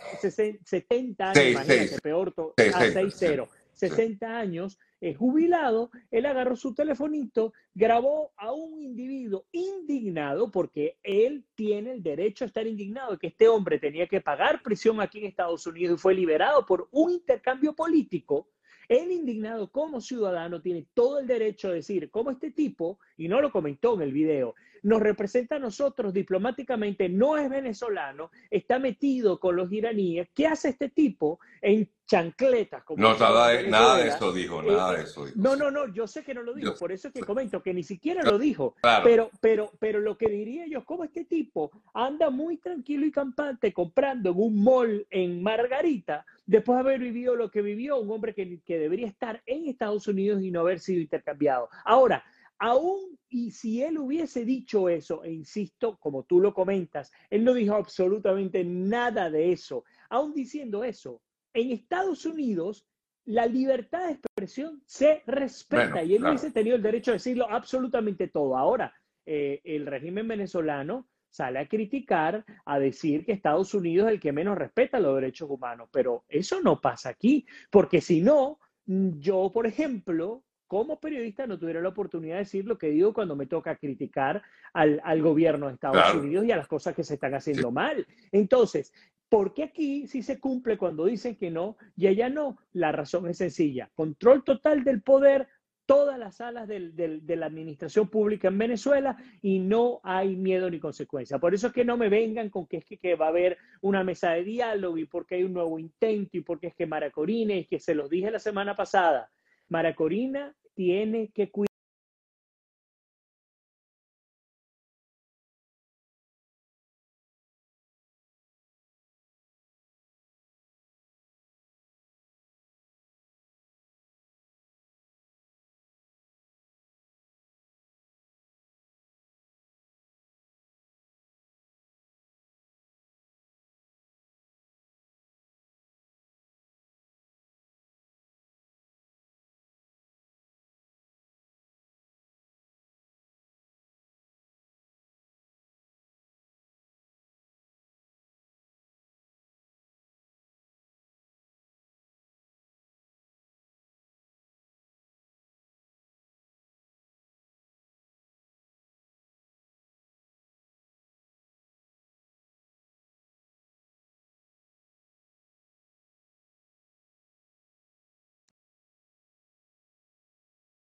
70 0.65 1.31
años, 1.31 1.47
imagínate, 1.47 1.99
peor, 2.03 2.35
a 2.37 2.63
6-0. 2.63 3.49
60 3.79 4.39
años, 4.39 4.79
es 5.01 5.17
jubilado, 5.17 5.91
él 6.11 6.27
agarró 6.27 6.57
su 6.57 6.75
telefonito, 6.75 7.53
grabó 7.75 8.33
a 8.37 8.53
un 8.53 8.83
individuo 8.83 9.47
indignado 9.53 10.51
porque 10.51 10.99
él 11.03 11.45
tiene 11.55 11.93
el 11.93 12.03
derecho 12.03 12.45
a 12.45 12.49
estar 12.49 12.67
indignado 12.67 13.13
de 13.13 13.19
que 13.19 13.29
este 13.29 13.49
hombre 13.49 13.79
tenía 13.79 14.09
que 14.09 14.21
pagar 14.21 14.63
prisión 14.63 15.01
aquí 15.01 15.19
en 15.19 15.27
Estados 15.27 15.67
Unidos 15.67 15.99
y 15.99 16.03
fue 16.03 16.15
liberado 16.15 16.67
por 16.67 16.89
un 16.91 17.13
intercambio 17.13 17.75
político. 17.75 18.49
El 18.89 19.13
indignado 19.13 19.71
como 19.71 20.01
ciudadano 20.01 20.61
tiene 20.61 20.87
todo 20.95 21.21
el 21.21 21.27
derecho 21.27 21.69
a 21.69 21.73
decir 21.73 22.11
cómo 22.11 22.31
este 22.31 22.51
tipo, 22.51 22.99
y 23.17 23.29
no 23.29 23.41
lo 23.41 23.53
comentó 23.53 23.95
en 23.95 24.03
el 24.03 24.13
video, 24.13 24.55
nos 24.83 25.01
representa 25.01 25.57
a 25.57 25.59
nosotros 25.59 26.13
diplomáticamente, 26.13 27.09
no 27.09 27.37
es 27.37 27.49
venezolano, 27.49 28.31
está 28.51 28.79
metido 28.79 29.39
con 29.39 29.57
los 29.57 29.73
iraníes. 29.73 30.29
¿Qué 30.35 30.47
hace 30.47 30.71
este 30.71 30.89
tipo 30.89 31.41
en 31.61 31.89
chancletas? 32.07 32.85
Como 32.85 33.03
no, 33.03 33.17
nada 33.17 33.49
de, 33.49 33.69
nada 33.69 33.99
de, 33.99 34.09
eso 34.09 34.33
dijo, 34.33 34.63
nada 34.63 34.95
de 34.95 35.03
eso 35.03 35.27
No, 35.35 35.57
no, 35.57 35.71
no, 35.71 35.93
yo 35.93 36.07
sé 36.07 36.23
que 36.25 36.35
no 36.35 36.43
lo 36.43 36.55
dijo, 36.55 36.75
por 36.77 36.91
eso 36.91 37.09
es 37.09 37.15
que 37.15 37.21
comento 37.21 37.63
que 37.63 37.75
ni 37.75 37.83
siquiera 37.83 38.23
lo 38.23 38.39
dijo. 38.39 38.75
Pero, 39.05 39.31
pero, 39.41 39.73
pero 39.79 40.01
lo 40.01 40.17
que 40.17 40.29
diría 40.29 40.67
yo, 40.67 40.85
como 40.85 41.05
este 41.05 41.25
tipo 41.25 41.71
anda 41.95 42.31
muy 42.31 42.57
tranquilo 42.57 43.07
y 43.07 43.13
campante 43.13 43.73
comprando 43.73 44.31
en 44.31 44.39
un 44.39 44.63
mall 44.63 45.07
en 45.11 45.43
Margarita, 45.43 46.25
después 46.47 46.77
de 46.77 46.81
haber 46.81 47.01
vivido 47.01 47.37
lo 47.37 47.51
que 47.51 47.63
vivió 47.63 47.99
un 47.99 48.11
hombre 48.11 48.35
que, 48.35 48.61
que 48.65 48.79
debería 48.79 49.07
estar 49.07 49.43
en 49.47 49.67
Estados 49.67 50.09
Unidos 50.09 50.43
y 50.43 50.51
no 50.51 50.61
haber 50.61 50.81
sido 50.81 51.01
intercambiado. 51.01 51.69
Ahora, 51.85 52.25
aún 52.59 53.19
y 53.29 53.51
si 53.51 53.83
él 53.83 53.99
hubiese 53.99 54.45
dicho 54.45 54.89
eso, 54.89 55.23
e 55.23 55.33
insisto, 55.33 55.99
como 55.99 56.25
tú 56.25 56.41
lo 56.41 56.55
comentas, 56.55 57.13
él 57.31 57.45
no 57.45 57.55
dijo 57.55 57.75
absolutamente 57.75 58.65
nada 58.65 59.31
de 59.31 59.53
eso. 59.53 59.85
Aún 60.09 60.33
diciendo 60.35 60.83
eso, 60.85 61.21
en 61.53 61.73
Estados 61.73 62.25
Unidos 62.25 62.87
la 63.29 63.45
libertad 63.45 64.07
de 64.07 64.13
expresión 64.15 64.83
se 64.87 65.23
respeta 65.27 66.03
y 66.03 66.15
él 66.15 66.25
hubiese 66.25 66.51
tenido 66.51 66.77
el 66.77 66.83
derecho 66.83 67.11
a 67.11 67.15
decirlo 67.15 67.47
absolutamente 67.51 68.29
todo. 68.29 68.57
Ahora, 68.57 68.95
eh, 69.27 69.61
el 69.65 69.85
régimen 69.85 70.27
venezolano 70.27 71.09
sale 71.29 71.59
a 71.59 71.69
criticar, 71.69 72.43
a 72.65 72.79
decir 72.79 73.27
que 73.27 73.33
Estados 73.33 73.75
Unidos 73.75 74.07
es 74.07 74.15
el 74.15 74.21
que 74.21 74.33
menos 74.33 74.57
respeta 74.57 74.99
los 74.99 75.15
derechos 75.15 75.51
humanos, 75.51 75.91
pero 75.93 76.25
eso 76.27 76.63
no 76.63 76.81
pasa 76.81 77.11
aquí, 77.11 77.45
porque 77.71 78.01
si 78.01 78.23
no, 78.23 78.61
yo, 78.87 79.51
por 79.53 79.67
ejemplo, 79.67 80.43
como 80.69 81.01
periodista 81.01 81.47
no 81.47 81.59
tuviera 81.59 81.81
la 81.81 81.89
oportunidad 81.89 82.35
de 82.35 82.41
decir 82.41 82.67
lo 82.67 82.79
que 82.79 82.91
digo 82.91 83.15
cuando 83.15 83.35
me 83.35 83.47
toca 83.47 83.77
criticar 83.77 84.43
al, 84.75 85.23
gobierno 85.23 85.67
de 85.67 85.75
Estados 85.75 86.15
Unidos 86.15 86.45
y 86.45 86.53
a 86.53 86.57
las 86.57 86.69
cosas 86.69 86.95
que 86.95 87.03
se 87.03 87.15
están 87.15 87.35
haciendo 87.35 87.73
mal. 87.73 88.07
Entonces, 88.31 88.93
¿por 89.31 89.55
qué 89.55 89.65
aquí 89.65 90.07
sí 90.07 90.23
se 90.23 90.39
cumple 90.39 90.77
cuando 90.77 91.07
dicen 91.07 91.37
que 91.37 91.51
no 91.51 91.77
y 91.97 92.07
allá 92.07 92.29
no? 92.29 92.59
La 92.73 92.93
razón 92.93 93.29
es 93.29 93.39
sencilla. 93.39 93.91
Control 93.95 94.45
total 94.45 94.85
del 94.85 95.01
poder, 95.01 95.49
todas 95.87 96.19
las 96.19 96.37
salas 96.37 96.69
de 96.69 97.37
la 97.37 97.47
administración 97.47 98.09
pública 98.09 98.49
en 98.49 98.59
Venezuela 98.59 99.17
y 99.41 99.61
no 99.61 100.01
hay 100.03 100.37
miedo 100.37 100.69
ni 100.69 100.79
consecuencia. 100.79 101.39
Por 101.39 101.55
eso 101.55 101.69
es 101.69 101.73
que 101.73 101.87
no 101.87 101.97
me 101.97 102.11
vengan 102.11 102.51
con 102.51 102.67
que 102.67 102.77
es 102.77 102.85
que, 102.85 103.15
va 103.15 103.27
a 103.27 103.31
haber 103.31 103.57
una 103.81 104.05
mesa 104.05 104.33
de 104.33 104.45
diálogo 104.45 104.99
y 104.99 105.07
porque 105.07 105.37
hay 105.37 105.45
un 105.45 105.55
nuevo 105.55 105.79
intento 105.79 106.37
y 106.37 106.43
porque 106.43 106.67
es 106.67 106.75
que 106.75 106.85
Maracorina, 106.85 107.55
y 107.55 107.65
que 107.65 107.81
se 107.81 107.95
los 107.95 108.11
dije 108.11 108.31
la 108.31 108.39
semana 108.39 108.77
pasada, 108.77 109.31
Maracorina 109.71 110.55
tiene 110.79 111.29
que 111.35 111.51
cuidar 111.51 111.68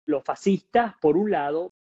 los 0.09 0.25
fascistas, 0.25 0.95
por 1.01 1.19
un 1.19 1.31
lado, 1.31 1.75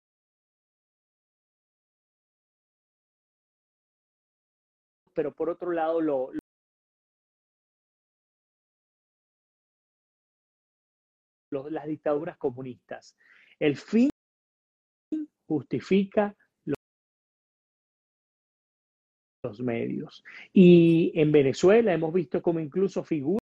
pero 5.13 5.34
por 5.34 5.50
otro 5.50 5.72
lado 5.72 6.01
lo, 6.01 6.32
las 11.70 11.86
dictaduras 11.86 12.36
comunistas. 12.38 13.15
El 13.60 13.77
fin 13.77 14.10
justifica 15.48 16.36
los 19.44 19.60
medios. 19.62 20.24
Y 20.51 21.12
en 21.13 21.32
Venezuela 21.32 21.94
hemos 21.94 22.12
visto 22.12 22.41
como 22.41 22.60
incluso 22.60 23.03
figuras 23.03 23.45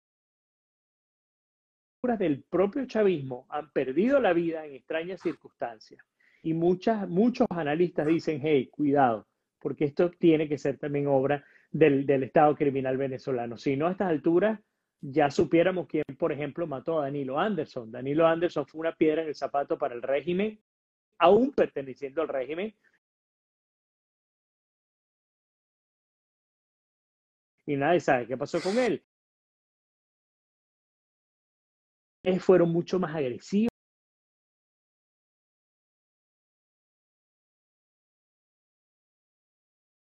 del 2.12 2.42
propio 2.42 2.87
chavismo 2.87 3.46
han 3.49 3.70
perdido 3.70 4.20
la 4.20 4.32
vida 4.32 4.64
en 4.66 4.75
extrañas 4.75 5.20
circunstancias. 5.20 6.04
Y 6.42 6.52
muchas, 6.52 7.08
muchos 7.08 7.46
analistas 7.50 8.06
dicen, 8.06 8.40
hey, 8.42 8.68
cuidado, 8.70 9.26
porque 9.58 9.87
esto 9.87 10.11
tiene 10.11 10.46
que 10.49 10.58
ser 10.58 10.78
también 10.78 11.06
obra 11.06 11.42
del, 11.70 12.04
del 12.04 12.25
Estado 12.25 12.54
criminal 12.54 12.99
venezolano. 12.99 13.56
Si 13.56 13.76
no, 13.76 13.87
a 13.87 13.92
estas 13.92 14.11
alturas 14.11 14.61
ya 15.00 15.30
supiéramos 15.30 15.87
quién, 15.87 16.04
por 16.18 16.32
ejemplo, 16.32 16.66
mató 16.66 17.00
a 17.00 17.04
Danilo 17.04 17.38
Anderson. 17.38 17.90
Danilo 17.90 18.26
Anderson 18.26 18.66
fue 18.66 18.80
una 18.80 18.94
piedra 18.94 19.23
en 19.23 19.28
el 19.28 19.34
zapato 19.34 19.78
para 19.78 19.94
el 19.94 20.02
régimen, 20.02 20.61
aún 21.18 21.52
perteneciendo 21.52 22.23
al 22.23 22.28
régimen. 22.28 22.75
Y 27.66 27.76
nadie 27.76 28.00
sabe 28.00 28.26
qué 28.26 28.37
pasó 28.37 28.61
con 28.61 28.78
él. 28.78 29.02
Fueron 32.40 32.71
mucho 32.71 32.99
más 32.99 33.14
agresivos. 33.14 33.69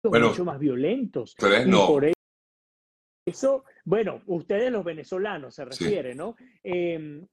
mucho 0.04 0.44
más 0.44 0.58
violentos. 0.58 1.36
no. 1.66 1.86
Por 1.86 2.12
eso, 3.26 3.64
bueno, 3.84 4.22
ustedes 4.26 4.70
los 4.72 4.84
venezolanos 4.84 5.54
se 5.54 5.64
refiere, 5.64 6.14
¿no? 6.14 6.36
Em, 6.62 7.26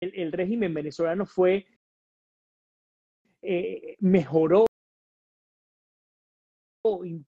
el, 0.00 0.32
régimen 0.32 0.72
venezolano 0.72 1.26
fue, 1.26 1.66
eh, 3.42 3.96
mejoró, 4.00 4.64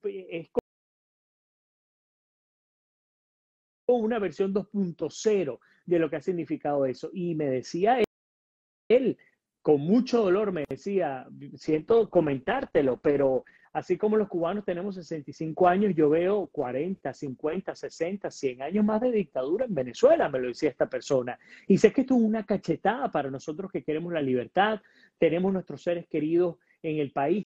es 0.05 0.49
una 3.97 4.19
versión 4.19 4.53
2.0 4.55 5.59
de 5.87 5.99
lo 5.99 6.11
que 6.11 6.17
ha 6.17 6.23
significado 6.23 6.87
eso. 6.87 7.11
Y 7.13 7.35
me 7.35 7.47
decía 7.47 7.99
él, 8.89 9.19
con 9.63 9.81
mucho 9.81 10.23
dolor, 10.23 10.53
me 10.53 10.65
decía, 10.69 11.27
siento 11.57 12.09
comentártelo, 12.09 12.99
pero 12.99 13.45
así 13.73 13.97
como 13.97 14.17
los 14.17 14.29
cubanos 14.29 14.65
tenemos 14.65 14.95
65 14.95 15.69
años, 15.69 15.95
yo 15.95 16.09
veo 16.09 16.47
40, 16.49 17.13
50, 17.13 17.75
60, 17.75 18.31
100 18.31 18.63
años 18.63 18.85
más 18.85 19.01
de 19.01 19.13
dictadura 19.13 19.67
en 19.67 19.75
Venezuela, 19.75 20.29
me 20.29 20.41
lo 20.41 20.49
decía 20.49 20.71
esta 20.71 20.89
persona. 20.89 21.39
Y 21.69 21.79
sé 21.79 21.93
que 21.93 22.03
esto 22.03 22.15
es 22.15 22.21
una 22.21 22.45
cachetada 22.45 23.11
para 23.13 23.31
nosotros 23.31 23.71
que 23.71 23.85
queremos 23.85 24.13
la 24.13 24.23
libertad, 24.23 24.81
tenemos 25.19 25.53
nuestros 25.53 25.83
seres 25.83 26.07
queridos 26.09 26.57
en 26.83 26.99
el 26.99 27.13
país, 27.13 27.47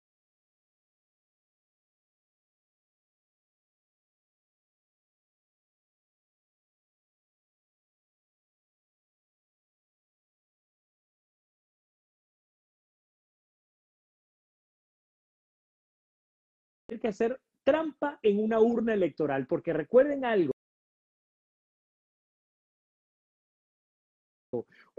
que 17.04 17.08
hacer 17.08 17.38
trampa 17.64 18.18
en 18.22 18.42
una 18.42 18.60
urna 18.60 18.94
electoral, 18.94 19.46
porque 19.46 19.74
recuerden 19.74 20.24
algo. 20.24 20.52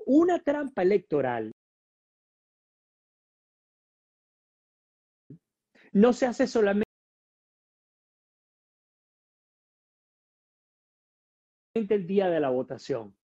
Una 0.05 0.37
trampa 0.37 0.83
electoral 0.83 1.51
no 5.93 6.13
se 6.13 6.27
hace 6.27 6.45
solamente 6.45 6.85
el 11.73 12.05
día 12.05 12.27
de 12.27 12.39
la 12.39 12.49
votación. 12.51 13.15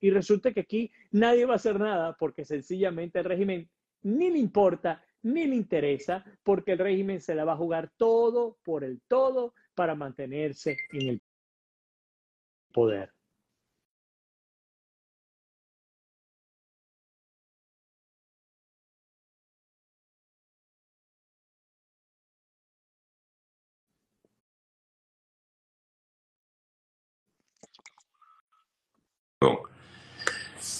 Y 0.00 0.10
resulta 0.10 0.52
que 0.52 0.60
aquí 0.60 0.92
nadie 1.10 1.44
va 1.44 1.54
a 1.54 1.56
hacer 1.56 1.78
nada 1.78 2.16
porque 2.18 2.44
sencillamente 2.44 3.18
el 3.18 3.24
régimen 3.24 3.68
ni 4.02 4.30
le 4.30 4.38
importa, 4.38 5.04
ni 5.22 5.46
le 5.46 5.56
interesa, 5.56 6.24
porque 6.42 6.72
el 6.72 6.78
régimen 6.78 7.20
se 7.20 7.34
la 7.34 7.44
va 7.44 7.52
a 7.52 7.56
jugar 7.56 7.90
todo 7.96 8.58
por 8.62 8.84
el 8.84 9.00
todo 9.08 9.54
para 9.74 9.94
mantenerse 9.94 10.76
en 10.92 11.08
el 11.08 11.22
poder. 12.72 13.12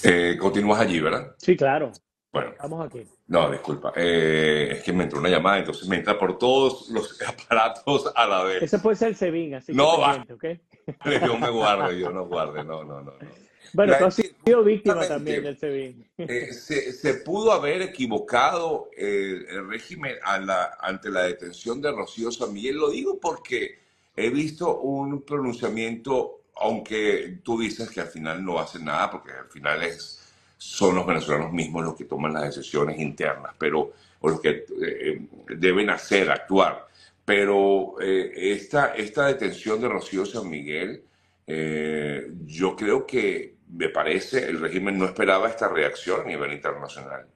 Eh, 0.05 0.37
continúas 0.39 0.81
allí, 0.81 1.01
¿verdad? 1.01 1.35
Sí, 1.39 1.57
claro. 1.57 1.93
Bueno, 2.31 2.51
Estamos 2.51 2.87
aquí. 2.87 3.03
no, 3.29 3.51
disculpa. 3.51 3.93
Eh, 3.97 4.69
es 4.73 4.83
que 4.83 4.93
me 4.93 5.05
entró 5.05 5.19
una 5.19 5.31
llamada, 5.31 5.59
entonces 5.61 5.89
me 5.89 5.97
entra 5.97 6.19
por 6.19 6.39
todos 6.39 6.89
los 6.91 7.21
aparatos 7.27 8.13
a 8.15 8.27
la 8.27 8.45
vez. 8.45 8.63
Ese 8.63 8.79
puede 8.79 8.97
ser 8.97 9.09
el 9.09 9.17
SEBIN, 9.17 9.55
así 9.55 9.73
que 9.73 9.77
No, 9.79 9.99
va. 9.99 10.23
pendiente, 10.25 10.59
¿ok? 10.87 11.25
Yo 11.27 11.39
me 11.39 11.49
guardo, 11.51 11.91
yo 11.93 12.11
no 12.11 12.27
guarde, 12.27 12.63
no, 12.65 12.85
no, 12.85 13.01
no. 13.03 13.13
no. 13.13 13.49
Bueno, 13.75 13.93
La- 13.93 13.99
tú 13.99 14.05
has 14.07 14.15
sido 14.15 14.63
víctima 14.65 15.07
también 15.09 15.43
del 15.43 15.59
SEBIN. 15.59 16.07
Eh, 16.19 16.53
se, 16.53 16.93
se 16.93 17.15
pudo 17.15 17.53
haber 17.53 17.83
equivocado 17.83 18.89
eh, 18.97 19.45
el 19.49 19.69
régimen 19.69 20.15
a 20.23 20.39
la- 20.39 20.77
ante 20.81 21.11
la 21.11 21.23
detención 21.25 21.81
de 21.81 21.93
Rocío 21.93 22.31
San 22.31 22.53
Miguel. 22.53 22.77
Lo 22.77 22.91
digo 22.91 23.19
porque 23.21 23.79
he 24.17 24.31
visto 24.31 24.79
un 24.81 25.23
pronunciamiento, 25.23 26.38
aunque 26.61 27.41
tú 27.43 27.59
dices 27.59 27.91
que 27.91 28.01
al 28.01 28.09
final 28.09 28.45
no 28.45 28.59
hacen 28.59 28.85
nada, 28.85 29.11
porque 29.11 29.33
al 29.33 29.47
final 29.47 29.83
es, 29.83 30.33
son 30.57 30.97
los 30.97 31.07
venezolanos 31.07 31.53
mismos 31.53 31.85
los 31.85 31.95
que 31.95 32.05
toman 32.05 32.33
las 32.33 32.55
decisiones 32.55 32.99
internas, 32.99 33.55
pero 33.59 33.93
o 34.21 34.29
los 34.29 34.41
que 34.41 34.65
eh, 34.83 35.27
deben 35.57 35.91
hacer, 35.91 36.31
actuar. 36.31 36.87
Pero 37.25 38.01
eh, 38.01 38.33
esta, 38.53 38.95
esta 38.95 39.27
detención 39.27 39.81
de 39.81 39.89
Rocío 39.89 40.27
San 40.27 40.49
Miguel, 40.49 41.05
eh, 41.47 42.33
yo 42.45 42.75
creo 42.75 43.07
que, 43.07 43.57
me 43.71 43.91
parece, 43.91 44.49
el 44.49 44.61
régimen 44.61 44.99
no 44.99 45.05
esperaba 45.05 45.49
esta 45.49 45.69
reacción 45.69 46.23
a 46.23 46.25
nivel 46.25 46.53
internacional. 46.53 47.27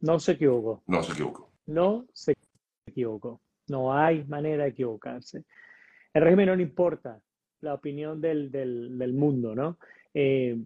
No 0.00 0.18
se 0.18 0.32
equivocó. 0.32 0.82
No 0.86 1.02
se 1.02 1.12
equivocó. 1.12 1.50
No 1.66 2.06
se 2.12 2.34
equivocó. 2.86 3.40
No 3.68 3.96
hay 3.96 4.24
manera 4.24 4.64
de 4.64 4.70
equivocarse. 4.70 5.44
El 6.12 6.22
régimen 6.22 6.46
no 6.46 6.56
le 6.56 6.64
importa 6.64 7.20
la 7.62 7.74
opinión 7.74 8.20
del, 8.20 8.50
del- 8.50 9.12
mundo, 9.14 9.54
¿no? 9.54 9.78
Eh, 10.14 10.58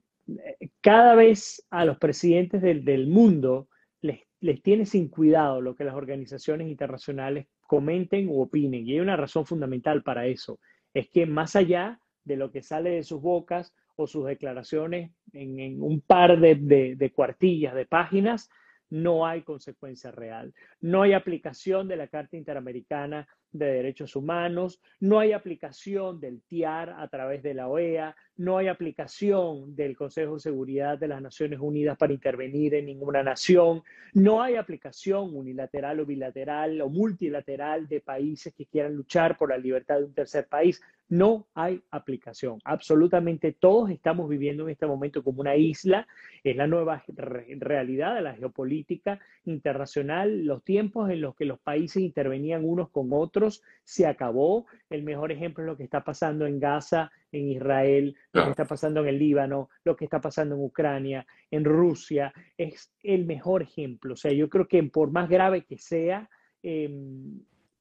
cada 0.81 1.15
vez 1.15 1.65
a 1.71 1.85
los 1.85 1.99
presidentes 1.99 2.61
del, 2.63 2.85
del 2.85 3.07
mundo 3.07 3.69
les, 4.03 4.21
les 4.41 4.61
tiene 4.63 4.85
sin 4.87 5.09
cuidado 5.09 5.61
lo 5.61 5.77
que 5.77 5.85
las 5.85 5.95
organizaciones 5.95 6.69
internacionales 6.69 7.47
comenten 7.61 8.29
u 8.29 8.41
opinen. 8.41 8.87
Y 8.87 8.93
hay 8.95 9.01
una 9.01 9.17
razón 9.17 9.47
fundamental 9.47 10.03
para 10.03 10.27
eso. 10.27 10.59
Es 10.93 11.09
que 11.11 11.27
más 11.27 11.55
allá 11.55 12.01
de 12.25 12.37
lo 12.37 12.51
que 12.51 12.63
sale 12.63 12.91
de 12.91 13.03
sus 13.05 13.21
bocas 13.21 13.73
o 13.95 14.07
sus 14.07 14.27
declaraciones 14.27 15.13
en, 15.33 15.61
en 15.61 15.83
un 15.83 16.01
par 16.01 16.41
de, 16.41 16.57
de- 16.57 16.97
de 16.97 17.13
cuartillas, 17.13 17.75
de 17.75 17.87
páginas, 17.87 18.49
no 18.91 19.27
hay 19.27 19.43
consecuencia 19.43 20.11
real. 20.13 20.53
No 20.81 21.03
hay 21.03 21.13
aplicación 21.13 21.89
de 21.89 21.97
la 21.97 22.09
Carta 22.09 22.37
Interamericana 22.37 23.27
de 23.53 23.67
Derechos 23.67 24.17
Humanos, 24.17 24.81
no 25.01 25.19
hay 25.19 25.33
aplicación 25.33 26.21
del 26.21 26.43
TIAR 26.43 26.91
a 26.91 27.09
través 27.09 27.43
de 27.43 27.55
la 27.55 27.69
OEA, 27.69 28.15
no 28.37 28.59
hay 28.59 28.69
aplicación 28.69 29.75
del 29.75 29.97
Consejo 29.97 30.35
de 30.35 30.41
Seguridad 30.41 30.99
de 30.99 31.09
las 31.09 31.23
Naciones 31.23 31.59
Unidas 31.61 31.97
para 31.97 32.13
intervenir 32.13 32.75
en 32.75 32.87
ninguna 32.87 33.23
nación, 33.23 33.83
no 34.13 34.43
hay 34.43 34.57
aplicación 34.57 35.35
unilateral 35.35 36.01
o 36.01 36.07
bilateral 36.07 36.81
o 36.83 36.89
multilateral 36.89 37.87
de 37.89 38.01
países 38.01 38.53
que 38.55 38.67
quieran 38.67 38.95
luchar 38.95 39.37
por 39.39 39.51
la 39.51 39.59
libertad 39.59 39.99
de 39.99 40.05
un 40.05 40.15
tercer 40.15 40.47
país. 40.47 40.83
No 41.09 41.47
hay 41.55 41.81
aplicación. 41.93 42.59
Absolutamente 42.65 43.53
todos 43.53 43.91
estamos 43.91 44.29
viviendo 44.29 44.65
en 44.65 44.71
este 44.71 44.87
momento 44.89 45.23
como 45.23 45.41
una 45.41 45.55
isla. 45.55 46.05
Es 46.43 46.57
la 46.57 46.67
nueva 46.67 47.05
re- 47.07 47.47
realidad 47.61 48.17
de 48.17 48.23
la 48.23 48.35
geopolítica 48.35 49.21
internacional. 49.45 50.45
Los 50.45 50.65
tiempos 50.65 51.09
en 51.11 51.21
los 51.21 51.37
que 51.37 51.45
los 51.45 51.61
países 51.61 52.03
intervenían 52.03 52.65
unos 52.65 52.91
con 52.91 53.11
otros 53.13 53.36
se 53.83 54.07
acabó. 54.07 54.67
El 54.91 55.03
mejor 55.03 55.33
ejemplo 55.33 55.65
es 55.65 55.67
lo 55.69 55.77
que 55.77 55.85
está 55.85 56.05
pasando 56.05 56.47
en 56.47 56.59
Gaza, 56.59 57.11
en 57.33 57.49
Israel, 57.49 58.17
lo 58.33 58.45
que 58.45 58.51
está 58.51 58.65
pasando 58.65 59.01
en 59.01 59.09
el 59.09 59.19
Líbano, 59.19 59.69
lo 59.85 59.97
que 59.97 60.05
está 60.05 60.21
pasando 60.21 60.55
en 60.55 60.63
Ucrania, 60.63 61.27
en 61.51 61.65
Rusia. 61.65 62.33
Es 62.57 62.93
el 63.03 63.27
mejor 63.27 63.63
ejemplo. 63.63 64.15
O 64.15 64.17
sea, 64.17 64.33
yo 64.33 64.49
creo 64.49 64.67
que 64.67 64.83
por 64.85 65.11
más 65.11 65.29
grave 65.29 65.65
que 65.65 65.79
sea, 65.79 66.29
eh, 66.63 66.91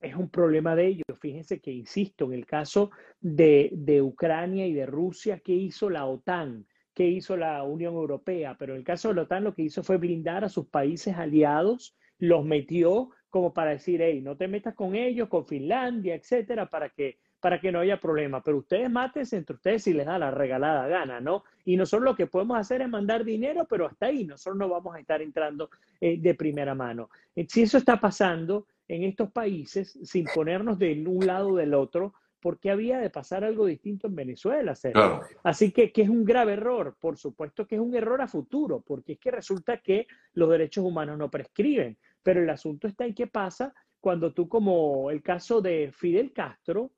es 0.02 0.16
un 0.16 0.30
problema 0.30 0.76
de 0.76 0.88
ellos. 0.88 1.20
Fíjense 1.20 1.60
que, 1.60 1.72
insisto, 1.72 2.26
en 2.26 2.34
el 2.34 2.46
caso 2.46 2.92
de, 3.20 3.70
de 3.74 4.02
Ucrania 4.02 4.68
y 4.68 4.74
de 4.74 4.86
Rusia, 4.86 5.40
¿qué 5.40 5.54
hizo 5.54 5.90
la 5.90 6.06
OTAN? 6.06 6.66
¿Qué 6.94 7.08
hizo 7.08 7.36
la 7.36 7.64
Unión 7.64 7.96
Europea? 7.96 8.56
Pero 8.58 8.74
en 8.74 8.80
el 8.80 8.86
caso 8.86 9.10
de 9.10 9.16
la 9.16 9.22
OTAN 9.24 9.44
lo 9.44 9.54
que 9.54 9.64
hizo 9.64 9.84
fue 9.84 9.98
blindar 9.98 10.44
a 10.46 10.50
sus 10.50 10.68
países 10.68 11.16
aliados, 11.16 11.96
los 12.20 12.46
metió 12.46 13.10
como 13.30 13.54
para 13.54 13.72
decir, 13.72 14.02
hey, 14.02 14.22
no 14.22 14.38
te 14.38 14.48
metas 14.48 14.74
con 14.76 14.96
ellos, 14.96 15.28
con 15.28 15.46
Finlandia, 15.46 16.16
etcétera, 16.16 16.70
para 16.70 16.90
que, 16.90 17.18
para 17.42 17.60
que 17.60 17.70
no 17.70 17.80
haya 17.80 18.00
problema. 18.00 18.42
Pero 18.42 18.60
ustedes 18.60 18.90
mátense 18.90 19.36
entre 19.36 19.58
ustedes 19.58 19.84
si 19.84 19.94
les 19.94 20.06
da 20.06 20.18
la 20.18 20.32
regalada 20.32 20.88
gana, 20.88 21.20
¿no? 21.20 21.44
Y 21.66 21.76
nosotros 21.76 22.06
lo 22.06 22.16
que 22.16 22.28
podemos 22.28 22.58
hacer 22.58 22.82
es 22.82 22.88
mandar 22.88 23.26
dinero, 23.26 23.66
pero 23.70 23.88
hasta 23.88 24.06
ahí 24.06 24.24
nosotros 24.24 24.58
no 24.58 24.70
vamos 24.70 24.96
a 24.96 25.00
estar 25.00 25.22
entrando 25.22 25.70
eh, 26.00 26.18
de 26.18 26.34
primera 26.34 26.74
mano. 26.76 27.10
Eh, 27.36 27.46
Si 27.50 27.64
eso 27.64 27.78
está 27.78 28.00
pasando 28.00 28.68
en 28.88 29.04
estos 29.04 29.32
países, 29.32 30.00
sin 30.04 30.26
ponernos 30.34 30.80
de 30.80 31.04
un 31.06 31.26
lado 31.28 31.50
o 31.50 31.56
del 31.58 31.74
otro, 31.74 32.14
¿por 32.40 32.60
qué 32.60 32.72
había 32.72 33.00
de 33.00 33.10
pasar 33.10 33.44
algo 33.44 33.66
distinto 33.66 34.08
en 34.08 34.16
Venezuela? 34.16 34.74
Claro. 34.92 35.22
Así 35.44 35.72
que, 35.72 35.92
que 35.92 36.04
es 36.04 36.10
un 36.10 36.24
grave 36.24 36.54
error, 36.54 36.96
por 37.00 37.18
supuesto 37.18 37.66
que 37.66 37.76
es 37.76 37.82
un 37.82 37.96
error 37.96 38.22
a 38.22 38.28
futuro, 38.28 38.82
porque 38.86 39.14
es 39.14 39.20
que 39.20 39.32
resulta 39.32 39.78
que 39.78 40.08
los 40.34 40.50
derechos 40.50 40.86
humanos 40.86 41.18
no 41.18 41.30
prescriben, 41.30 41.98
pero 42.22 42.42
el 42.42 42.50
asunto 42.50 42.88
está 42.88 43.06
en 43.06 43.14
qué 43.14 43.28
pasa 43.28 43.74
cuando 44.00 44.34
tú, 44.34 44.48
como 44.48 45.10
el 45.10 45.24
caso 45.24 45.62
de 45.62 45.92
Fidel 45.92 46.32
Castro, 46.32 46.92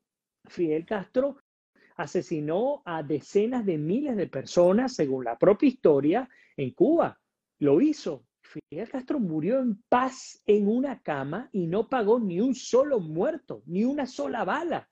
Fidel 0.44 0.84
Castro 0.84 1.38
asesinó 1.96 2.82
a 2.84 3.02
decenas 3.02 3.64
de 3.64 3.78
miles 3.78 4.16
de 4.16 4.26
personas, 4.26 4.94
según 4.94 5.24
la 5.24 5.38
propia 5.38 5.68
historia, 5.68 6.28
en 6.56 6.72
Cuba. 6.72 7.18
Lo 7.60 7.80
hizo. 7.80 8.26
Fidel 8.42 8.88
Castro 8.88 9.18
murió 9.18 9.58
en 9.58 9.82
paz 9.88 10.42
en 10.46 10.68
una 10.68 11.02
cama 11.02 11.48
y 11.52 11.66
no 11.66 11.88
pagó 11.88 12.20
ni 12.20 12.40
un 12.40 12.54
solo 12.54 13.00
muerto, 13.00 13.62
ni 13.66 13.84
una 13.84 14.06
sola 14.06 14.44
bala. 14.44 14.88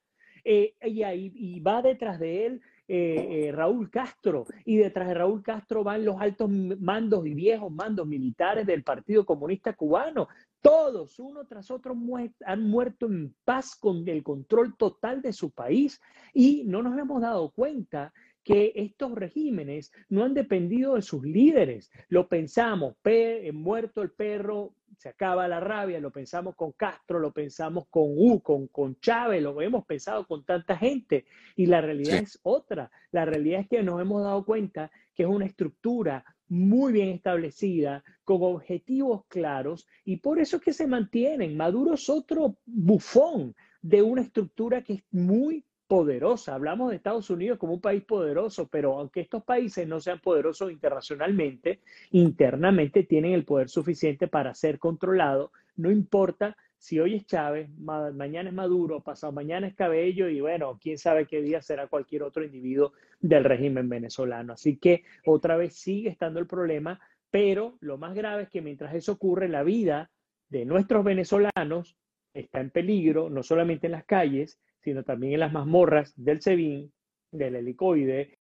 Eh, 0.48 0.74
y, 0.80 1.58
va 1.58 1.82
detrás 1.82 2.20
de 2.20 2.46
él 2.46 2.62
eh, 2.86 3.48
eh, 3.48 3.52
Raúl 3.52 3.90
Castro, 3.90 4.46
y 4.64 4.76
detrás 4.76 5.08
de 5.08 5.14
Raúl 5.14 5.42
Castro 5.42 5.82
van 5.82 6.04
los 6.04 6.20
altos 6.20 6.48
mandos 6.48 7.26
y 7.26 7.34
viejos 7.34 7.72
mandos 7.72 8.06
militares 8.06 8.64
del 8.64 8.84
Partido 8.84 9.26
Comunista 9.26 9.72
Cubano. 9.72 10.28
Todos, 10.60 11.18
uno 11.18 11.46
tras 11.46 11.68
otro, 11.72 11.96
han 12.44 12.62
muerto 12.62 13.06
en 13.06 13.34
paz 13.44 13.74
con 13.74 14.08
el 14.08 14.22
control 14.22 14.76
total 14.76 15.20
de 15.20 15.32
su 15.32 15.50
país 15.50 16.00
y 16.32 16.62
no 16.64 16.80
nos 16.80 16.96
hemos 16.96 17.20
dado 17.20 17.50
cuenta 17.50 18.12
que 18.44 18.70
estos 18.76 19.16
regímenes 19.16 19.90
no 20.08 20.22
han 20.22 20.32
dependido 20.32 20.94
de 20.94 21.02
sus 21.02 21.24
líderes. 21.24 21.90
Lo 22.08 22.28
pensamos, 22.28 22.94
pe 23.02 23.50
muerto 23.52 24.00
el 24.00 24.12
perro, 24.12 24.75
se 24.96 25.10
acaba 25.10 25.46
la 25.48 25.60
rabia, 25.60 26.00
lo 26.00 26.10
pensamos 26.10 26.54
con 26.56 26.72
Castro, 26.72 27.18
lo 27.18 27.32
pensamos 27.32 27.86
con 27.90 28.04
U, 28.16 28.40
con, 28.40 28.68
con 28.68 28.98
Chávez, 29.00 29.42
lo 29.42 29.60
hemos 29.60 29.84
pensado 29.84 30.26
con 30.26 30.44
tanta 30.44 30.76
gente 30.76 31.26
y 31.56 31.66
la 31.66 31.80
realidad 31.80 32.18
Sí. 32.18 32.22
es 32.22 32.38
otra. 32.42 32.90
La 33.12 33.24
realidad 33.24 33.60
es 33.60 33.68
que 33.68 33.82
nos 33.82 34.00
hemos 34.00 34.22
dado 34.24 34.44
cuenta 34.44 34.90
que 35.14 35.24
es 35.24 35.28
una 35.28 35.46
estructura 35.46 36.24
muy 36.48 36.92
bien 36.92 37.08
establecida, 37.08 38.04
con 38.24 38.38
objetivos 38.42 39.24
claros 39.28 39.86
y 40.04 40.16
por 40.18 40.38
eso 40.38 40.56
es 40.56 40.62
que 40.62 40.72
se 40.72 40.86
mantienen. 40.86 41.56
Maduro 41.56 41.94
es 41.94 42.08
otro 42.08 42.56
bufón 42.64 43.54
de 43.82 44.02
una 44.02 44.22
estructura 44.22 44.82
que 44.82 44.94
es 44.94 45.04
muy 45.10 45.64
poderosa. 45.86 46.54
Hablamos 46.54 46.90
de 46.90 46.96
Estados 46.96 47.30
Unidos 47.30 47.58
como 47.58 47.74
un 47.74 47.80
país 47.80 48.04
poderoso, 48.04 48.68
pero 48.68 48.98
aunque 48.98 49.20
estos 49.20 49.44
países 49.44 49.86
no 49.86 50.00
sean 50.00 50.20
poderosos 50.20 50.72
internacionalmente, 50.72 51.80
internamente 52.12 53.04
tienen 53.04 53.32
el 53.32 53.44
poder 53.44 53.68
suficiente 53.68 54.28
para 54.28 54.54
ser 54.54 54.78
controlados. 54.78 55.50
No 55.76 55.90
importa 55.90 56.56
si 56.78 57.00
hoy 57.00 57.14
es 57.14 57.26
Chávez, 57.26 57.70
ma 57.78 58.10
mañana 58.10 58.50
es 58.50 58.54
Maduro, 58.54 59.00
pasado 59.00 59.32
mañana 59.32 59.66
es 59.66 59.74
Cabello 59.74 60.28
y 60.28 60.40
bueno, 60.40 60.78
quién 60.80 60.98
sabe 60.98 61.26
qué 61.26 61.40
día 61.40 61.62
será 61.62 61.86
cualquier 61.86 62.22
otro 62.22 62.44
individuo 62.44 62.92
del 63.20 63.44
régimen 63.44 63.88
venezolano. 63.88 64.52
Así 64.52 64.76
que 64.76 65.04
otra 65.24 65.56
vez 65.56 65.74
sigue 65.74 66.10
estando 66.10 66.38
el 66.38 66.46
problema, 66.46 67.00
pero 67.30 67.76
lo 67.80 67.98
más 67.98 68.14
grave 68.14 68.44
es 68.44 68.50
que 68.50 68.60
mientras 68.60 68.94
eso 68.94 69.12
ocurre, 69.12 69.48
la 69.48 69.62
vida 69.62 70.10
de 70.48 70.64
nuestros 70.64 71.04
venezolanos 71.04 71.96
está 72.34 72.60
en 72.60 72.70
peligro, 72.70 73.30
no 73.30 73.42
solamente 73.42 73.86
en 73.86 73.92
las 73.92 74.04
calles, 74.04 74.60
sino 74.86 75.02
también 75.02 75.32
en 75.32 75.40
las 75.40 75.52
mazmorras 75.52 76.14
del 76.14 76.40
SEBIN, 76.40 76.92
del 77.32 77.56
helicoide, 77.56 78.38